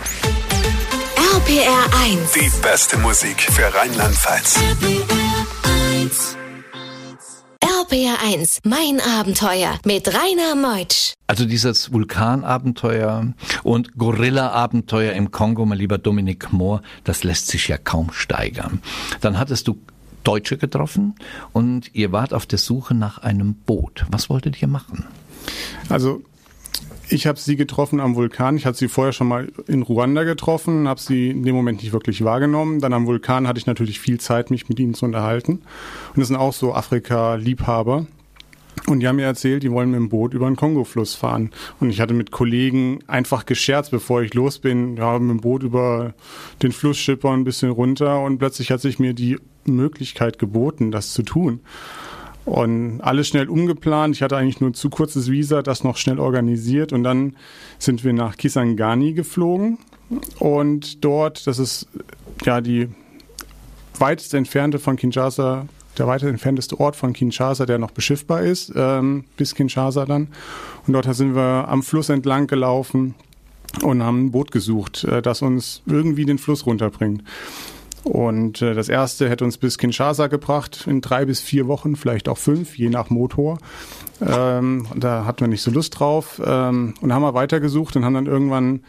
RPR 1.36 1.86
1. 2.04 2.32
Die 2.34 2.52
beste 2.62 2.98
Musik 2.98 3.42
für 3.42 3.74
Rheinland-Pfalz. 3.74 4.60
RBR1, 7.64 8.60
mein 8.64 9.00
Abenteuer 9.00 9.80
mit 9.86 10.08
Rainer 10.08 10.56
Meutsch. 10.56 11.14
Also 11.28 11.46
dieses 11.46 11.92
Vulkanabenteuer 11.92 13.34
und 13.64 13.98
Gorilla-Abenteuer 13.98 15.14
im 15.14 15.32
Kongo, 15.32 15.66
mein 15.66 15.78
lieber 15.78 15.98
Dominik 15.98 16.54
Mohr, 16.54 16.82
das 17.04 17.24
lässt 17.24 17.48
sich 17.48 17.68
ja 17.68 17.78
kaum 17.78 18.12
steigern. 18.12 18.82
Dann 19.22 19.40
hattest 19.40 19.68
du 19.68 19.78
Deutsche 20.24 20.58
getroffen 20.58 21.16
und 21.52 21.94
ihr 21.94 22.12
wart 22.12 22.34
auf 22.34 22.46
der 22.46 22.60
Suche 22.60 22.94
nach 22.94 23.18
einem 23.20 23.56
Boot. 23.56 24.06
Was 24.10 24.30
wolltet 24.30 24.62
ihr 24.62 24.68
machen? 24.68 25.06
Also 25.90 26.24
ich 27.10 27.28
habe 27.28 27.40
sie 27.40 27.56
getroffen 27.56 28.00
am 28.00 28.16
Vulkan. 28.16 28.58
Ich 28.58 28.66
hatte 28.66 28.78
sie 28.78 28.88
vorher 28.88 29.14
schon 29.14 29.28
mal 29.28 29.52
in 29.68 29.82
Ruanda 29.82 30.24
getroffen, 30.24 30.88
habe 30.88 31.00
sie 31.00 31.30
in 31.30 31.44
dem 31.44 31.56
Moment 31.56 31.82
nicht 31.82 31.94
wirklich 31.94 32.24
wahrgenommen. 32.24 32.80
Dann 32.80 32.94
am 32.94 33.06
Vulkan 33.06 33.48
hatte 33.48 33.60
ich 33.60 33.66
natürlich 33.66 34.00
viel 34.00 34.20
Zeit, 34.20 34.52
mich 34.52 34.70
mit 34.70 34.80
ihnen 34.80 34.94
zu 34.94 35.06
unterhalten. 35.06 35.62
Und 36.14 36.20
das 36.20 36.28
sind 36.28 36.38
auch 36.38 36.54
so 36.54 36.74
Afrika-Liebhaber. 36.74 38.08
Und 38.88 39.00
die 39.00 39.08
haben 39.08 39.18
mir 39.18 39.26
erzählt, 39.26 39.64
die 39.64 39.72
wollen 39.72 39.92
mit 39.92 40.00
dem 40.00 40.10
Boot 40.10 40.34
über 40.34 40.48
den 40.48 40.56
Kongo-Fluss 40.56 41.16
fahren. 41.16 41.52
Und 41.80 41.90
ich 41.90 42.02
hatte 42.02 42.14
mit 42.14 42.32
Kollegen 42.32 43.00
einfach 43.08 43.46
gescherzt, 43.46 43.92
bevor 43.92 44.24
ich 44.24 44.34
los 44.34 44.60
bin, 44.60 44.98
ja, 44.98 45.18
mit 45.20 45.30
dem 45.30 45.42
Boot 45.42 45.64
über 45.64 46.14
den 46.62 46.72
Fluss 46.72 46.98
schippern, 46.98 47.42
ein 47.42 47.44
bisschen 47.44 47.70
runter. 47.70 48.22
Und 48.22 48.40
plötzlich 48.40 48.72
hat 48.72 48.82
sich 48.82 49.00
mir 49.00 49.14
die 49.14 49.38
Möglichkeit 49.66 50.40
geboten, 50.40 50.92
das 50.92 51.14
zu 51.14 51.24
tun. 51.24 51.62
Und 52.46 53.00
alles 53.02 53.30
schnell 53.30 53.48
umgeplant. 53.48 54.16
Ich 54.16 54.22
hatte 54.22 54.36
eigentlich 54.36 54.60
nur 54.60 54.74
zu 54.74 54.90
kurzes 54.90 55.32
Visa, 55.32 55.62
das 55.62 55.84
noch 55.84 55.98
schnell 55.98 56.20
organisiert. 56.20 56.92
Und 56.92 57.04
dann 57.04 57.36
sind 57.80 58.04
wir 58.04 58.14
nach 58.14 58.36
Kisangani 58.36 59.14
geflogen. 59.14 59.78
Und 60.40 61.04
dort, 61.04 61.48
das 61.48 61.60
ist 61.60 61.88
ja 62.46 62.62
die 62.62 62.90
weitest 63.98 64.34
entfernte 64.34 64.80
von 64.80 64.98
Kinshasa 64.98 65.68
der 65.98 66.08
weiter 66.08 66.28
entfernteste 66.28 66.80
Ort 66.80 66.96
von 66.96 67.14
Kinshasa, 67.14 67.66
der 67.66 67.78
noch 67.78 67.92
beschiffbar 67.92 68.42
ist, 68.42 68.72
ähm, 68.76 69.26
bis 69.38 69.56
Kinshasa 69.56 70.06
dann. 70.06 70.30
Und 70.88 70.94
dort 70.94 71.14
sind 71.16 71.36
wir 71.36 71.68
am 71.68 71.84
Fluss 71.84 72.10
entlang 72.10 72.48
gelaufen 72.48 73.16
und 73.82 74.04
haben 74.04 74.26
ein 74.26 74.32
Boot 74.32 74.52
gesucht, 74.52 75.04
äh, 75.04 75.22
das 75.22 75.42
uns 75.42 75.82
irgendwie 75.86 76.26
den 76.26 76.38
Fluss 76.38 76.66
runterbringt. 76.66 77.24
Und 78.04 78.62
äh, 78.62 78.74
das 78.74 78.90
erste 78.90 79.30
hätte 79.30 79.46
uns 79.46 79.58
bis 79.58 79.78
Kinshasa 79.78 80.28
gebracht, 80.28 80.86
in 80.88 81.02
drei 81.02 81.26
bis 81.26 81.40
vier 81.40 81.68
Wochen, 81.68 81.96
vielleicht 81.96 82.28
auch 82.28 82.38
fünf, 82.38 82.78
je 82.78 82.90
nach 82.90 83.10
Motor. 83.10 83.60
Ähm, 84.22 84.88
da 84.96 85.26
hatten 85.26 85.42
wir 85.42 85.48
nicht 85.48 85.62
so 85.62 85.72
Lust 85.72 86.00
drauf 86.00 86.42
ähm, 86.46 86.94
und 87.02 87.14
haben 87.14 87.22
wir 87.22 87.34
weitergesucht 87.34 87.96
und 87.96 88.06
haben 88.06 88.14
dann 88.14 88.26
irgendwann 88.26 88.82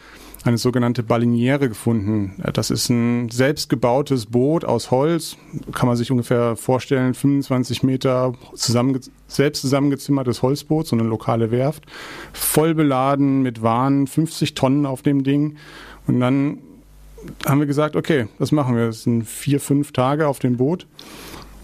eine 0.43 0.57
sogenannte 0.59 1.01
Baliniere 1.01 1.69
gefunden. 1.69 2.35
Das 2.53 2.69
ist 2.69 2.89
ein 2.89 3.29
selbstgebautes 3.29 4.27
Boot 4.27 4.63
aus 4.63 4.91
Holz, 4.91 5.37
kann 5.71 5.87
man 5.87 5.97
sich 5.97 6.11
ungefähr 6.11 6.55
vorstellen, 6.55 7.15
25 7.15 7.81
Meter 7.81 8.33
zusammen, 8.53 8.99
selbst 9.27 9.61
zusammengezimmertes 9.61 10.43
Holzboot, 10.43 10.85
so 10.85 10.95
eine 10.95 11.07
lokale 11.07 11.49
Werft, 11.49 11.85
voll 12.31 12.75
beladen 12.75 13.41
mit 13.41 13.63
Waren, 13.63 14.05
50 14.05 14.53
Tonnen 14.53 14.85
auf 14.85 15.01
dem 15.01 15.23
Ding. 15.23 15.55
Und 16.05 16.19
dann 16.19 16.59
haben 17.45 17.59
wir 17.59 17.67
gesagt, 17.67 17.95
okay, 17.95 18.27
das 18.39 18.51
machen 18.51 18.75
wir. 18.75 18.87
Das 18.87 19.03
sind 19.03 19.23
vier, 19.23 19.59
fünf 19.59 19.91
Tage 19.91 20.27
auf 20.27 20.39
dem 20.39 20.57
Boot. 20.57 20.87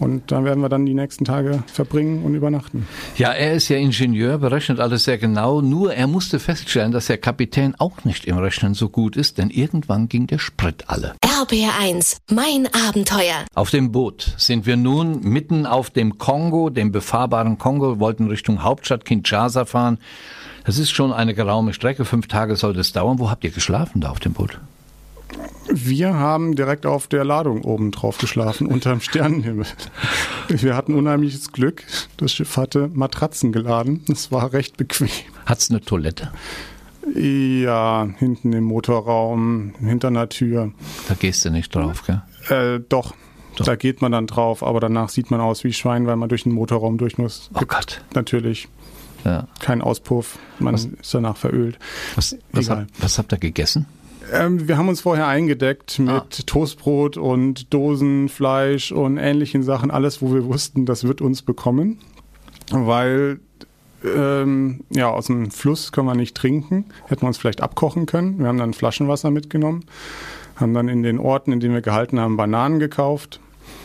Und 0.02 0.32
da 0.32 0.42
werden 0.42 0.60
wir 0.60 0.68
dann 0.68 0.84
die 0.84 0.94
nächsten 0.94 1.24
Tage 1.24 1.62
verbringen 1.72 2.24
und 2.24 2.34
übernachten. 2.34 2.88
Ja, 3.16 3.30
er 3.30 3.52
ist 3.52 3.68
ja 3.68 3.76
Ingenieur, 3.76 4.38
berechnet 4.38 4.80
alles 4.80 5.04
sehr 5.04 5.16
genau. 5.16 5.60
Nur 5.60 5.94
er 5.94 6.08
musste 6.08 6.40
feststellen, 6.40 6.90
dass 6.90 7.06
der 7.06 7.18
Kapitän 7.18 7.76
auch 7.78 8.04
nicht 8.04 8.24
im 8.24 8.36
Rechnen 8.38 8.74
so 8.74 8.88
gut 8.88 9.16
ist, 9.16 9.38
denn 9.38 9.48
irgendwann 9.48 10.08
ging 10.08 10.26
der 10.26 10.38
Sprit 10.38 10.84
alle. 10.88 11.14
RBR1, 11.24 12.16
mein 12.32 12.68
Abenteuer. 12.88 13.44
Auf 13.54 13.70
dem 13.70 13.92
Boot 13.92 14.34
sind 14.38 14.66
wir 14.66 14.76
nun 14.76 15.20
mitten 15.22 15.66
auf 15.66 15.90
dem 15.90 16.18
Kongo, 16.18 16.68
dem 16.68 16.90
befahrbaren 16.90 17.58
Kongo, 17.58 18.00
wollten 18.00 18.26
Richtung 18.26 18.64
Hauptstadt 18.64 19.04
Kinshasa 19.04 19.66
fahren. 19.66 19.98
Das 20.64 20.78
ist 20.78 20.90
schon 20.90 21.12
eine 21.12 21.34
geraume 21.34 21.74
Strecke. 21.74 22.04
Fünf 22.04 22.26
Tage 22.26 22.56
sollte 22.56 22.80
es 22.80 22.92
dauern. 22.92 23.20
Wo 23.20 23.30
habt 23.30 23.44
ihr 23.44 23.50
geschlafen 23.50 24.00
da 24.00 24.10
auf 24.10 24.18
dem 24.18 24.32
Boot? 24.32 24.58
Wir 25.84 26.14
haben 26.14 26.54
direkt 26.54 26.86
auf 26.86 27.06
der 27.08 27.24
Ladung 27.24 27.62
oben 27.64 27.90
drauf 27.90 28.18
geschlafen, 28.18 28.66
unterm 28.66 29.00
Sternenhimmel. 29.02 29.66
Wir 30.48 30.76
hatten 30.76 30.94
unheimliches 30.94 31.52
Glück. 31.52 31.84
Das 32.16 32.32
Schiff 32.32 32.56
hatte 32.56 32.88
Matratzen 32.92 33.52
geladen. 33.52 34.04
Es 34.08 34.30
war 34.30 34.52
recht 34.52 34.76
bequem. 34.76 35.08
Hat 35.46 35.58
es 35.58 35.70
eine 35.70 35.80
Toilette? 35.80 36.30
Ja, 37.14 38.08
hinten 38.18 38.52
im 38.52 38.64
Motorraum, 38.64 39.74
hinter 39.80 40.08
einer 40.08 40.28
Tür. 40.28 40.72
Da 41.08 41.14
gehst 41.14 41.44
du 41.44 41.50
nicht 41.50 41.74
drauf, 41.74 42.04
gell? 42.06 42.22
Äh, 42.48 42.80
doch. 42.88 43.14
doch. 43.56 43.64
Da 43.64 43.74
geht 43.74 44.02
man 44.02 44.12
dann 44.12 44.26
drauf, 44.28 44.62
aber 44.62 44.78
danach 44.78 45.08
sieht 45.08 45.30
man 45.30 45.40
aus 45.40 45.64
wie 45.64 45.72
Schwein, 45.72 46.06
weil 46.06 46.16
man 46.16 46.28
durch 46.28 46.44
den 46.44 46.52
Motorraum 46.52 46.98
durch 46.98 47.18
muss. 47.18 47.50
Oh 47.54 47.64
Gott. 47.66 48.02
Natürlich. 48.14 48.68
Ja. 49.24 49.48
Kein 49.60 49.82
Auspuff, 49.82 50.38
man 50.58 50.74
was, 50.74 50.84
ist 50.84 51.14
danach 51.14 51.36
verölt. 51.36 51.78
Was, 52.14 52.36
was, 52.52 52.70
hab, 52.70 52.86
was 52.98 53.18
habt 53.18 53.32
ihr 53.32 53.38
gegessen? 53.38 53.86
Ähm, 54.32 54.68
wir 54.68 54.76
haben 54.78 54.88
uns 54.88 55.00
vorher 55.00 55.26
eingedeckt 55.26 55.98
mit 55.98 56.10
ah. 56.10 56.26
Toastbrot 56.46 57.16
und 57.16 57.72
Dosenfleisch 57.72 58.92
und 58.92 59.16
ähnlichen 59.16 59.62
Sachen, 59.62 59.90
alles, 59.90 60.22
wo 60.22 60.32
wir 60.32 60.44
wussten, 60.44 60.86
das 60.86 61.04
wird 61.04 61.20
uns 61.20 61.42
bekommen, 61.42 61.98
weil 62.70 63.40
ähm, 64.04 64.80
ja 64.90 65.08
aus 65.08 65.26
dem 65.26 65.50
Fluss 65.50 65.92
können 65.92 66.06
wir 66.06 66.14
nicht 66.14 66.36
trinken, 66.36 66.86
hätten 67.06 67.22
wir 67.22 67.28
uns 67.28 67.38
vielleicht 67.38 67.60
abkochen 67.60 68.06
können. 68.06 68.38
Wir 68.38 68.46
haben 68.46 68.58
dann 68.58 68.74
Flaschenwasser 68.74 69.30
mitgenommen, 69.30 69.84
haben 70.56 70.74
dann 70.74 70.88
in 70.88 71.02
den 71.02 71.18
Orten, 71.18 71.52
in 71.52 71.60
denen 71.60 71.74
wir 71.74 71.82
gehalten 71.82 72.20
haben, 72.20 72.36
Bananen 72.36 72.78
gekauft. 72.78 73.40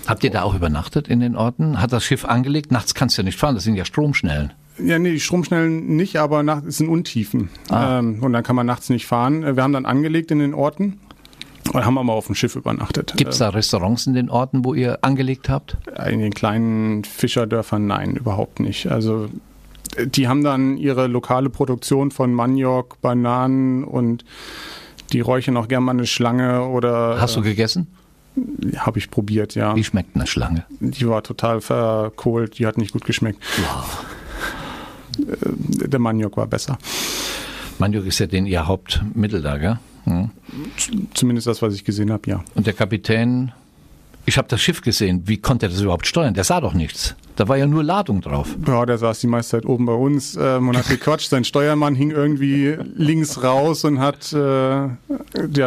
Habt 0.08 0.24
ihr 0.24 0.32
da 0.32 0.44
auch 0.44 0.56
übernachtet 0.56 1.08
in 1.08 1.20
den 1.20 1.36
Orten? 1.36 1.82
Hat 1.82 1.91
das 1.91 2.03
Schiff 2.03 2.25
angelegt? 2.25 2.72
Nachts 2.72 2.94
kannst 2.94 3.17
du 3.17 3.22
ja 3.22 3.25
nicht 3.25 3.39
fahren, 3.39 3.56
das 3.56 3.63
sind 3.63 3.75
ja 3.75 3.86
Stromschnellen. 3.86 4.53
Ja, 4.80 5.00
nee, 5.00 5.12
die 5.12 5.20
Stromschnellen 5.20 5.96
nicht, 5.96 6.18
aber 6.18 6.44
nach, 6.44 6.64
es 6.64 6.78
sind 6.78 6.90
Untiefen. 6.90 7.50
Ah. 7.70 8.00
Ähm, 8.00 8.22
und 8.22 8.34
dann 8.34 8.44
kann 8.44 8.56
man 8.56 8.66
nachts 8.66 8.90
nicht 8.90 9.08
fahren. 9.08 9.56
Wir 9.56 9.64
haben 9.64 9.74
dann 9.74 9.86
angelegt 9.86 10.32
in 10.32 10.40
den 10.40 10.54
Orten. 10.54 11.00
Und 11.74 11.86
haben 11.86 11.98
aber 11.98 12.14
auf 12.14 12.28
dem 12.28 12.36
Schiff 12.36 12.56
übernachtet. 12.56 13.14
Gibt 13.18 13.34
es 13.34 13.40
da 13.40 13.50
Restaurants 13.50 14.08
in 14.08 14.14
den 14.14 14.30
Orten, 14.30 14.64
wo 14.64 14.74
ihr 14.74 15.00
angelegt 15.04 15.50
habt? 15.50 15.78
In 16.10 16.20
den 16.20 16.34
kleinen 16.34 17.04
Fischerdörfern 17.04 17.86
nein, 17.86 18.16
überhaupt 18.16 18.60
nicht. 18.60 18.88
Also 18.88 19.28
die 20.06 20.28
haben 20.28 20.44
dann 20.44 20.78
ihre 20.78 21.08
lokale 21.08 21.50
Produktion 21.50 22.12
von 22.12 22.34
Maniok, 22.34 23.02
Bananen 23.02 23.84
und 23.84 24.24
die 25.12 25.22
räuchern 25.22 25.58
auch 25.58 25.68
gerne 25.68 25.86
mal 25.86 25.92
eine 25.92 26.08
Schlange 26.08 26.64
oder. 26.68 27.20
Hast 27.20 27.36
du 27.36 27.42
gegessen? 27.42 27.88
Habe 28.78 29.00
ich 29.00 29.10
probiert, 29.10 29.56
ja. 29.56 29.76
Wie 29.76 29.84
schmeckt 29.84 30.16
eine 30.16 30.28
Schlange? 30.28 30.66
Die 30.80 31.08
war 31.08 31.24
total 31.24 31.60
verkohlt, 31.62 32.60
die 32.60 32.68
hat 32.68 32.78
nicht 32.78 32.94
gut 32.94 33.06
geschmeckt. 33.06 33.40
Wow. 33.58 34.06
Der 35.98 36.04
Maniok 36.04 36.38
war 36.38 36.46
besser. 36.46 36.77
Maniok 37.80 38.06
ist 38.06 38.20
ja 38.20 38.27
den 38.27 38.46
ihr 38.46 38.68
Hauptmittel 38.68 39.42
da, 39.42 39.58
gell? 39.58 39.80
Hm. 40.04 40.30
Zumindest 41.16 41.48
das, 41.48 41.63
was 41.63 41.74
ich 41.74 41.84
gesehen 41.84 42.12
habe, 42.12 42.30
ja. 42.30 42.44
Und 42.54 42.68
der 42.68 42.74
Kapitän, 42.74 43.51
ich 44.27 44.38
habe 44.38 44.48
das 44.48 44.62
Schiff 44.62 44.82
gesehen, 44.82 45.24
wie 45.25 45.38
konnte 45.38 45.66
er 45.66 45.70
das 45.70 45.82
überhaupt 45.82 46.06
steuern? 46.06 46.36
Der 46.36 46.44
sah 46.44 46.62
doch 46.62 46.75
nichts. 46.75 47.16
Da 47.38 47.48
war 47.48 47.56
ja 47.56 47.67
nur 47.67 47.84
Ladung 47.84 48.22
drauf. 48.22 48.56
Ja, 48.65 48.84
der 48.88 48.98
saß 48.98 49.20
die 49.20 49.27
meiste 49.27 49.58
Zeit 49.58 49.65
oben 49.67 49.86
bei 49.86 49.94
uns 49.94 50.36
ähm, 50.41 50.70
und 50.70 50.77
hat 50.77 50.89
gequatscht. 50.89 51.29
Sein 51.29 51.44
Steuermann 51.44 51.94
hing 51.94 52.10
irgendwie 52.10 52.75
links 52.96 53.44
raus 53.44 53.84
und 53.84 54.00
hat 54.00 54.34
äh, 54.34 54.38
ja, 54.38 54.98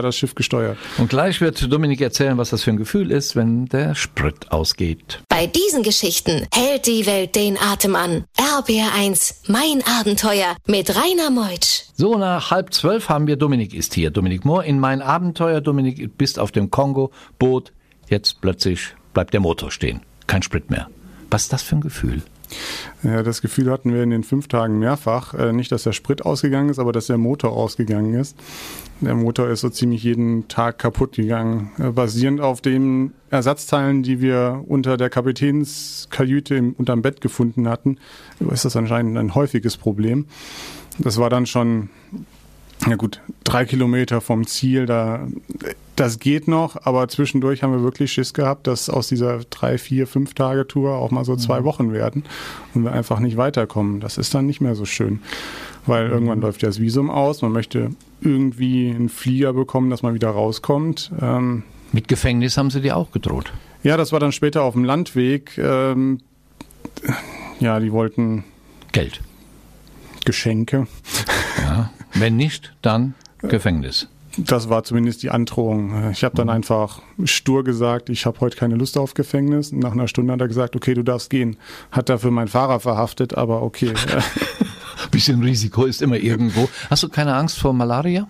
das 0.02 0.16
Schiff 0.16 0.34
gesteuert. 0.34 0.76
Und 0.98 1.10
gleich 1.10 1.40
wird 1.40 1.72
Dominik 1.72 2.00
erzählen, 2.00 2.36
was 2.38 2.50
das 2.50 2.64
für 2.64 2.72
ein 2.72 2.76
Gefühl 2.76 3.12
ist, 3.12 3.36
wenn 3.36 3.66
der 3.66 3.94
Sprit 3.94 4.50
ausgeht. 4.50 5.22
Bei 5.28 5.46
diesen 5.46 5.84
Geschichten 5.84 6.44
hält 6.52 6.88
die 6.88 7.06
Welt 7.06 7.36
den 7.36 7.56
Atem 7.56 7.94
an. 7.94 8.24
RBR1, 8.36 9.34
mein 9.46 9.84
Abenteuer 10.00 10.56
mit 10.66 10.90
Rainer 10.96 11.30
Meutsch. 11.30 11.84
So, 11.94 12.18
nach 12.18 12.50
halb 12.50 12.74
zwölf 12.74 13.08
haben 13.08 13.28
wir 13.28 13.36
Dominik 13.36 13.74
ist 13.74 13.94
hier. 13.94 14.10
Dominik 14.10 14.44
Mohr 14.44 14.64
in 14.64 14.80
mein 14.80 15.02
Abenteuer. 15.02 15.60
Dominik, 15.60 16.18
bist 16.18 16.40
auf 16.40 16.50
dem 16.50 16.72
Kongo, 16.72 17.12
Boot. 17.38 17.72
Jetzt 18.08 18.40
plötzlich 18.40 18.96
bleibt 19.14 19.34
der 19.34 19.40
Motor 19.40 19.70
stehen. 19.70 20.00
Kein 20.26 20.42
Sprit 20.42 20.68
mehr. 20.68 20.88
Was 21.30 21.42
ist 21.42 21.52
das 21.52 21.62
für 21.62 21.76
ein 21.76 21.80
Gefühl? 21.80 22.22
Ja, 23.02 23.22
das 23.22 23.42
Gefühl 23.42 23.70
hatten 23.70 23.94
wir 23.94 24.02
in 24.02 24.10
den 24.10 24.24
fünf 24.24 24.48
Tagen 24.48 24.78
mehrfach. 24.78 25.34
Äh, 25.34 25.52
nicht, 25.52 25.70
dass 25.72 25.84
der 25.84 25.92
Sprit 25.92 26.22
ausgegangen 26.22 26.68
ist, 26.68 26.78
aber 26.78 26.92
dass 26.92 27.06
der 27.06 27.18
Motor 27.18 27.52
ausgegangen 27.52 28.14
ist. 28.14 28.36
Der 29.00 29.14
Motor 29.14 29.48
ist 29.48 29.60
so 29.60 29.70
ziemlich 29.70 30.02
jeden 30.02 30.48
Tag 30.48 30.78
kaputt 30.78 31.12
gegangen. 31.12 31.70
Äh, 31.78 31.90
basierend 31.90 32.40
auf 32.40 32.60
den 32.60 33.12
Ersatzteilen, 33.30 34.02
die 34.02 34.20
wir 34.20 34.64
unter 34.66 34.96
der 34.96 35.10
Kapitänskajüte 35.10 36.74
unterm 36.76 37.02
Bett 37.02 37.20
gefunden 37.20 37.68
hatten, 37.68 37.98
ist 38.50 38.64
das 38.64 38.76
anscheinend 38.76 39.16
ein 39.16 39.34
häufiges 39.34 39.76
Problem. 39.76 40.26
Das 40.98 41.18
war 41.18 41.30
dann 41.30 41.46
schon 41.46 41.88
ja 42.88 42.96
gut, 42.96 43.20
drei 43.44 43.64
Kilometer 43.64 44.20
vom 44.20 44.46
Ziel, 44.46 44.86
da, 44.86 45.26
das 45.96 46.18
geht 46.18 46.48
noch, 46.48 46.86
aber 46.86 47.08
zwischendurch 47.08 47.62
haben 47.62 47.72
wir 47.72 47.82
wirklich 47.82 48.12
Schiss 48.12 48.32
gehabt, 48.32 48.66
dass 48.66 48.88
aus 48.88 49.08
dieser 49.08 49.40
drei, 49.50 49.78
vier, 49.78 50.06
fünf 50.06 50.34
Tage 50.34 50.66
Tour 50.66 50.94
auch 50.94 51.10
mal 51.10 51.24
so 51.24 51.36
zwei 51.36 51.60
mhm. 51.60 51.64
Wochen 51.64 51.92
werden 51.92 52.24
und 52.74 52.84
wir 52.84 52.92
einfach 52.92 53.20
nicht 53.20 53.36
weiterkommen. 53.36 54.00
Das 54.00 54.18
ist 54.18 54.34
dann 54.34 54.46
nicht 54.46 54.60
mehr 54.60 54.74
so 54.74 54.86
schön, 54.86 55.20
weil 55.86 56.06
mhm. 56.06 56.12
irgendwann 56.12 56.40
läuft 56.40 56.62
ja 56.62 56.68
das 56.68 56.80
Visum 56.80 57.10
aus, 57.10 57.42
man 57.42 57.52
möchte 57.52 57.90
irgendwie 58.22 58.90
einen 58.90 59.08
Flieger 59.08 59.52
bekommen, 59.52 59.90
dass 59.90 60.02
man 60.02 60.14
wieder 60.14 60.30
rauskommt. 60.30 61.10
Ähm, 61.20 61.64
Mit 61.92 62.08
Gefängnis 62.08 62.56
haben 62.56 62.70
sie 62.70 62.80
dir 62.80 62.96
auch 62.96 63.10
gedroht? 63.12 63.52
Ja, 63.82 63.96
das 63.96 64.12
war 64.12 64.20
dann 64.20 64.32
später 64.32 64.62
auf 64.62 64.74
dem 64.74 64.84
Landweg. 64.84 65.56
Ähm, 65.58 66.20
Ja, 67.60 67.78
die 67.78 67.92
wollten 67.92 68.44
Geld. 68.92 69.20
Geschenke. 70.24 70.86
Wenn 72.14 72.36
nicht, 72.36 72.72
dann 72.82 73.14
Gefängnis. 73.42 74.08
Das 74.36 74.68
war 74.68 74.84
zumindest 74.84 75.22
die 75.22 75.30
Androhung. 75.30 76.10
Ich 76.12 76.22
habe 76.22 76.36
dann 76.36 76.48
einfach 76.48 77.02
stur 77.24 77.64
gesagt, 77.64 78.08
ich 78.10 78.26
habe 78.26 78.38
heute 78.40 78.56
keine 78.56 78.76
Lust 78.76 78.96
auf 78.96 79.14
Gefängnis. 79.14 79.72
Und 79.72 79.80
nach 79.80 79.92
einer 79.92 80.06
Stunde 80.06 80.32
hat 80.32 80.40
er 80.40 80.48
gesagt, 80.48 80.76
okay, 80.76 80.94
du 80.94 81.02
darfst 81.02 81.30
gehen. 81.30 81.56
Hat 81.90 82.08
dafür 82.08 82.30
meinen 82.30 82.48
Fahrer 82.48 82.80
verhaftet, 82.80 83.36
aber 83.36 83.62
okay. 83.62 83.92
Bisschen 85.10 85.42
Risiko 85.42 85.84
ist 85.84 86.00
immer 86.00 86.16
irgendwo. 86.16 86.68
Hast 86.88 87.02
du 87.02 87.08
keine 87.08 87.34
Angst 87.34 87.58
vor 87.58 87.72
Malaria? 87.72 88.28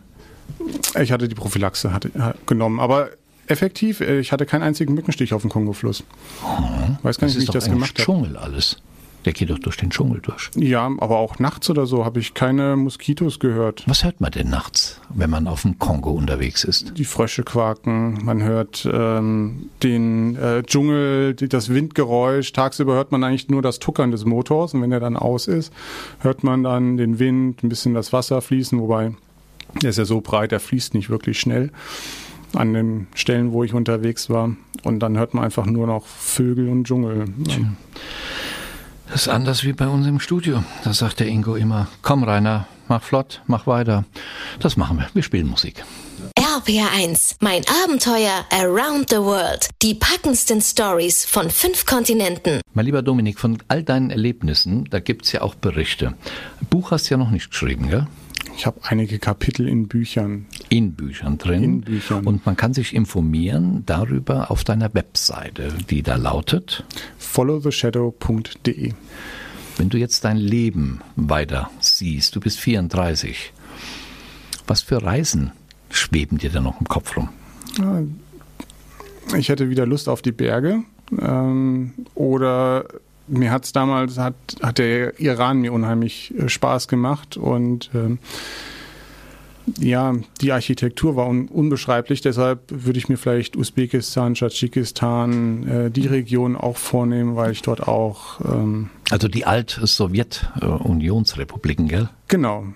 Ich 1.01 1.13
hatte 1.13 1.29
die 1.29 1.35
Prophylaxe 1.35 1.93
hatte, 1.93 2.11
genommen, 2.47 2.81
aber 2.81 3.11
effektiv, 3.47 4.01
ich 4.01 4.33
hatte 4.33 4.47
keinen 4.47 4.63
einzigen 4.63 4.95
Mückenstich 4.95 5.35
auf 5.35 5.43
dem 5.43 5.51
Kongofluss. 5.51 6.03
Mhm. 6.43 6.99
Weiß 7.03 7.19
gar 7.19 7.27
nicht, 7.27 7.39
wie 7.39 7.43
ich 7.43 7.51
das 7.51 7.69
gemacht 7.69 7.93
habe. 7.99 8.05
Dschungel 8.05 8.37
alles. 8.37 8.79
Der 9.25 9.33
geht 9.35 9.50
doch 9.50 9.59
durch 9.59 9.77
den 9.77 9.91
Dschungel 9.91 10.21
durch. 10.21 10.50
Ja, 10.57 10.91
aber 10.99 11.19
auch 11.19 11.39
nachts 11.39 11.69
oder 11.69 11.85
so 11.87 12.05
habe 12.05 12.21
ich 12.21 12.33
keine 12.33 12.77
Moskitos 12.77 13.39
gehört. 13.39 13.85
Was 13.87 14.03
hört 14.03 14.21
man 14.21 14.31
denn 14.31 14.49
nachts, 14.49 15.00
wenn 15.11 15.29
man 15.29 15.47
auf 15.47 15.62
dem 15.62 15.79
Kongo 15.79 16.11
unterwegs 16.11 16.65
ist? 16.65 16.97
Die 16.97 17.05
Frösche 17.05 17.43
quaken, 17.43 18.25
man 18.25 18.43
hört 18.43 18.89
ähm, 18.91 19.69
den 19.83 20.37
äh, 20.37 20.62
Dschungel, 20.62 21.35
die, 21.35 21.49
das 21.49 21.69
Windgeräusch. 21.69 22.53
Tagsüber 22.53 22.95
hört 22.95 23.12
man 23.12 23.23
eigentlich 23.23 23.49
nur 23.49 23.61
das 23.61 23.79
Tuckern 23.79 24.11
des 24.11 24.25
Motors 24.25 24.73
und 24.73 24.83
wenn 24.83 24.91
der 24.91 25.00
dann 25.00 25.17
aus 25.17 25.49
ist, 25.49 25.73
hört 26.21 26.43
man 26.43 26.62
dann 26.62 26.97
den 26.97 27.19
Wind, 27.19 27.62
ein 27.62 27.69
bisschen 27.69 27.93
das 27.93 28.12
Wasser 28.12 28.41
fließen, 28.41 28.81
wobei 28.81 29.12
der 29.83 29.91
ist 29.91 29.99
ja 29.99 30.05
so 30.05 30.21
breit, 30.21 30.53
der 30.53 30.61
fließt 30.61 30.95
nicht 30.95 31.11
wirklich 31.11 31.39
schnell 31.39 31.71
an 32.55 32.73
den 32.73 33.07
Stellen, 33.15 33.53
wo 33.53 33.65
ich 33.65 33.75
unterwegs 33.75 34.31
war. 34.31 34.50
Und 34.83 35.00
dann 35.00 35.19
hört 35.19 35.35
man 35.35 35.45
einfach 35.45 35.67
nur 35.67 35.87
noch 35.87 36.07
Vögel 36.07 36.69
und 36.69 36.85
Dschungel. 36.85 37.27
Ja. 37.47 37.57
Das 39.11 39.23
ist 39.23 39.29
anders 39.29 39.64
wie 39.64 39.73
bei 39.73 39.88
uns 39.88 40.07
im 40.07 40.21
Studio. 40.21 40.62
Da 40.85 40.93
sagt 40.93 41.19
der 41.19 41.26
Ingo 41.26 41.57
immer, 41.57 41.88
komm 42.00 42.23
Rainer, 42.23 42.69
mach 42.87 43.02
flott, 43.02 43.43
mach 43.47 43.67
weiter. 43.67 44.05
Das 44.61 44.76
machen 44.76 44.99
wir. 44.99 45.09
Wir 45.14 45.25
spielen 45.25 45.49
Musik. 45.49 45.85
RPR1, 46.38 47.37
mein 47.40 47.62
Abenteuer 47.85 48.45
Around 48.50 49.11
the 49.11 49.17
World. 49.17 49.69
Die 49.83 49.95
packendsten 49.95 50.61
Stories 50.61 51.25
von 51.25 51.50
fünf 51.50 51.87
Kontinenten. 51.87 52.61
Mein 52.73 52.87
lieber 52.87 53.02
Dominik, 53.02 53.40
von 53.40 53.59
all 53.67 53.83
deinen 53.83 54.11
Erlebnissen, 54.11 54.85
da 54.90 55.00
gibt's 55.00 55.33
ja 55.33 55.43
auch 55.43 55.57
Berichte. 55.57 56.14
Buch 56.69 56.93
hast 56.93 57.11
du 57.11 57.14
ja 57.14 57.19
noch 57.19 57.31
nicht 57.31 57.50
geschrieben, 57.50 57.88
gell? 57.90 58.07
Ich 58.61 58.67
habe 58.67 58.79
einige 58.83 59.19
Kapitel 59.19 59.67
in 59.67 59.88
Büchern. 59.88 60.45
In 60.69 60.93
Büchern 60.93 61.38
drin. 61.38 61.64
In 61.64 61.81
Büchern. 61.81 62.26
Und 62.26 62.45
man 62.45 62.59
kann 62.59 62.75
sich 62.75 62.95
informieren 62.95 63.85
darüber 63.87 64.50
auf 64.50 64.64
deiner 64.64 64.93
Webseite, 64.93 65.73
die 65.88 66.02
da 66.02 66.17
lautet 66.17 66.85
followtheshadow.de. 67.17 68.93
Wenn 69.79 69.88
du 69.88 69.97
jetzt 69.97 70.25
dein 70.25 70.37
Leben 70.37 71.00
weiter 71.17 71.71
siehst, 71.81 72.37
du 72.37 72.40
bist 72.40 72.61
34, 72.61 73.55
was 74.67 74.83
für 74.83 75.02
Reisen 75.02 75.52
schweben 75.88 76.37
dir 76.37 76.50
da 76.50 76.61
noch 76.61 76.79
im 76.83 76.87
Kopf 76.87 77.17
rum? 77.17 77.31
Ich 79.38 79.49
hätte 79.49 79.71
wieder 79.71 79.87
Lust 79.87 80.07
auf 80.07 80.21
die 80.21 80.33
Berge 80.33 80.83
ähm, 81.19 81.95
oder 82.14 82.85
mir 83.31 83.51
hat 83.51 83.65
es 83.65 83.73
damals, 83.73 84.19
hat, 84.19 84.35
hat 84.63 84.79
der 84.79 85.19
Iran 85.21 85.61
mir 85.61 85.73
unheimlich 85.73 86.35
äh, 86.37 86.49
Spaß 86.49 86.89
gemacht 86.89 87.37
und 87.37 87.91
ähm, 87.95 88.19
ja, 89.79 90.15
die 90.41 90.51
Architektur 90.53 91.17
war 91.17 91.29
un 91.29 91.49
unbeschreiblich, 91.49 92.23
deshalb 92.23 92.61
würde 92.69 92.99
ich 92.99 93.09
mir 93.09 93.17
vielleicht 93.17 93.57
Usbekistan, 93.57 94.35
Tadschikistan, 94.35 95.69
äh, 95.69 95.91
die 95.91 96.07
Region 96.07 96.55
auch 96.57 96.77
vornehmen, 96.77 97.35
weil 97.37 97.53
ich 97.53 97.63
dort 97.63 97.87
auch. 97.87 98.41
Ähm, 98.41 98.91
also 99.11 99.29
die 99.29 99.47
Alt-Sowjet-Unionsrepubliken, 99.47 101.87
gell? 101.88 102.11
Genau. 102.29 102.66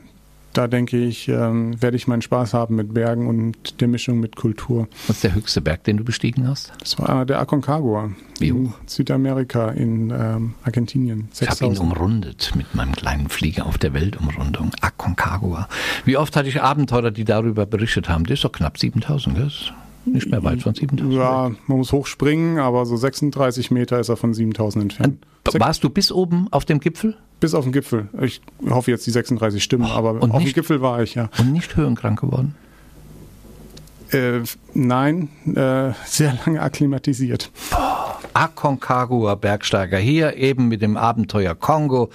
Da 0.55 0.69
denke 0.69 0.97
ich, 0.97 1.29
ähm, 1.29 1.83
werde 1.83 1.97
ich 1.97 2.07
meinen 2.07 2.23
Spaß 2.23 2.55
haben 2.55 2.77
mit 2.77 2.95
Bergen 2.95 3.27
und 3.27 3.81
der 3.81 3.89
Mischung 3.89 4.21
mit 4.21 4.37
Kultur. 4.37 4.87
Was 5.09 5.17
ist 5.17 5.25
der 5.25 5.35
höchste 5.35 5.61
Berg, 5.61 5.83
den 5.83 5.97
du 5.97 6.05
bestiegen 6.05 6.47
hast? 6.47 6.73
Das 6.79 6.97
war 7.01 7.27
der 7.27 7.41
Aconcagua. 7.41 8.13
Wie 8.39 8.53
hoch? 8.53 8.59
In 8.59 8.73
Südamerika, 8.87 9.71
in 9.71 10.11
ähm, 10.11 10.55
Argentinien. 10.63 11.29
Ich 11.41 11.49
habe 11.49 11.65
ihn 11.67 11.77
umrundet 11.77 12.53
mit 12.55 12.73
meinem 12.73 12.93
kleinen 12.93 13.29
Flieger 13.29 13.67
auf 13.67 13.79
der 13.79 13.95
Weltumrundung. 13.95 14.71
Aconcagua. 14.81 15.69
Wie 16.05 16.17
oft 16.17 16.37
hatte 16.37 16.49
ich 16.49 16.63
Abenteurer, 16.63 17.11
die 17.11 17.25
darüber 17.25 17.67
berichtet 17.67 18.09
haben? 18.09 18.25
Das 18.25 18.35
ist 18.35 18.45
doch 18.45 18.53
knapp 18.53 18.79
7000, 18.79 19.35
gell? 19.35 19.51
Nicht 20.07 20.31
mehr 20.31 20.45
weit 20.45 20.63
von 20.63 20.75
7000. 20.75 21.15
Ja, 21.15 21.51
man 21.67 21.79
muss 21.79 21.91
hochspringen, 21.91 22.59
aber 22.59 22.87
so 22.87 22.97
36 22.97 23.73
Meter 23.73 23.99
ist 23.99 24.09
er 24.09 24.17
von 24.17 24.35
7000 24.35 24.83
entfernt. 24.85 25.27
Warst 25.53 25.83
du 25.83 25.91
bis 25.91 26.13
oben 26.13 26.47
auf 26.53 26.65
dem 26.65 26.79
Gipfel? 26.79 27.17
Bis 27.45 27.53
auf 27.55 27.65
den 27.65 27.73
Gipfel. 27.73 28.09
Ich 28.23 28.41
hoffe 28.71 28.91
jetzt 28.91 29.07
die 29.07 29.11
36 29.11 29.63
stimmen, 29.63 29.85
aber 29.85 30.13
Und 30.13 30.31
auf 30.31 30.39
dem 30.39 30.45
nicht- 30.45 30.55
Gipfel 30.55 30.81
war 30.81 31.03
ich, 31.03 31.15
ja. 31.15 31.29
Und 31.39 31.53
nicht 31.53 31.77
höhenkrank 31.77 32.19
geworden? 32.19 32.55
Äh, 34.13 34.41
nein, 34.75 35.29
äh, 35.55 35.93
sehr 36.05 36.39
lange 36.45 36.61
akklimatisiert. 36.61 37.51
Aconcagua 38.35 39.37
Bergsteiger 39.37 39.99
hier 39.99 40.37
eben 40.37 40.69
mit 40.69 40.83
dem 40.83 40.97
Abenteuer 40.97 41.55
Kongo, 41.55 42.11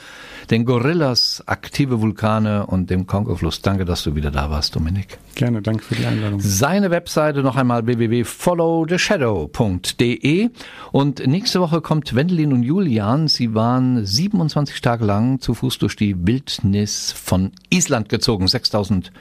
den 0.49 0.65
Gorillas, 0.65 1.41
aktive 1.45 2.01
Vulkane 2.01 2.65
und 2.65 2.89
dem 2.89 3.07
Kongofluss. 3.07 3.61
Danke, 3.61 3.85
dass 3.85 4.03
du 4.03 4.15
wieder 4.15 4.29
da 4.29 4.49
warst, 4.49 4.75
Dominik. 4.75 5.17
Gerne, 5.35 5.61
danke 5.61 5.81
für 5.83 5.95
die 5.95 6.05
Einladung. 6.05 6.41
Seine 6.41 6.91
Webseite 6.91 7.41
noch 7.41 7.55
einmal 7.55 7.85
www.followtheshadow.de 7.85 10.49
und 10.91 11.25
nächste 11.25 11.61
Woche 11.61 11.79
kommt 11.79 12.13
Wendelin 12.13 12.51
und 12.51 12.63
Julian. 12.63 13.29
Sie 13.29 13.55
waren 13.55 14.05
27 14.05 14.81
Tage 14.81 15.05
lang 15.05 15.39
zu 15.39 15.53
Fuß 15.53 15.77
durch 15.77 15.95
die 15.95 16.27
Wildnis 16.27 17.13
von 17.13 17.53
Island 17.69 18.09
gezogen. 18.09 18.45
6000 18.47 19.13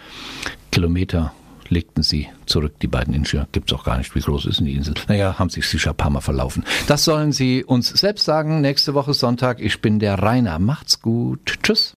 Kilometer 0.72 1.33
legten 1.70 2.02
sie 2.02 2.28
zurück, 2.46 2.74
die 2.81 2.87
beiden 2.87 3.14
Inseln. 3.14 3.46
Gibt's 3.52 3.72
auch 3.72 3.85
gar 3.85 3.98
nicht. 3.98 4.14
Wie 4.14 4.20
groß 4.20 4.46
ist 4.46 4.59
denn 4.59 4.66
die 4.66 4.74
Insel? 4.74 4.94
Naja, 5.09 5.38
haben 5.38 5.50
sich 5.50 5.66
sicher 5.68 5.90
ein 5.90 5.96
paar 5.96 6.11
Mal 6.11 6.20
verlaufen. 6.20 6.64
Das 6.87 7.04
sollen 7.04 7.33
sie 7.33 7.64
uns 7.64 7.88
selbst 7.88 8.24
sagen. 8.24 8.61
Nächste 8.61 8.94
Woche 8.94 9.14
Sonntag. 9.14 9.61
Ich 9.61 9.81
bin 9.81 9.98
der 9.98 10.18
Rainer. 10.22 10.59
Macht's 10.59 11.00
gut. 11.00 11.59
Tschüss. 11.62 11.96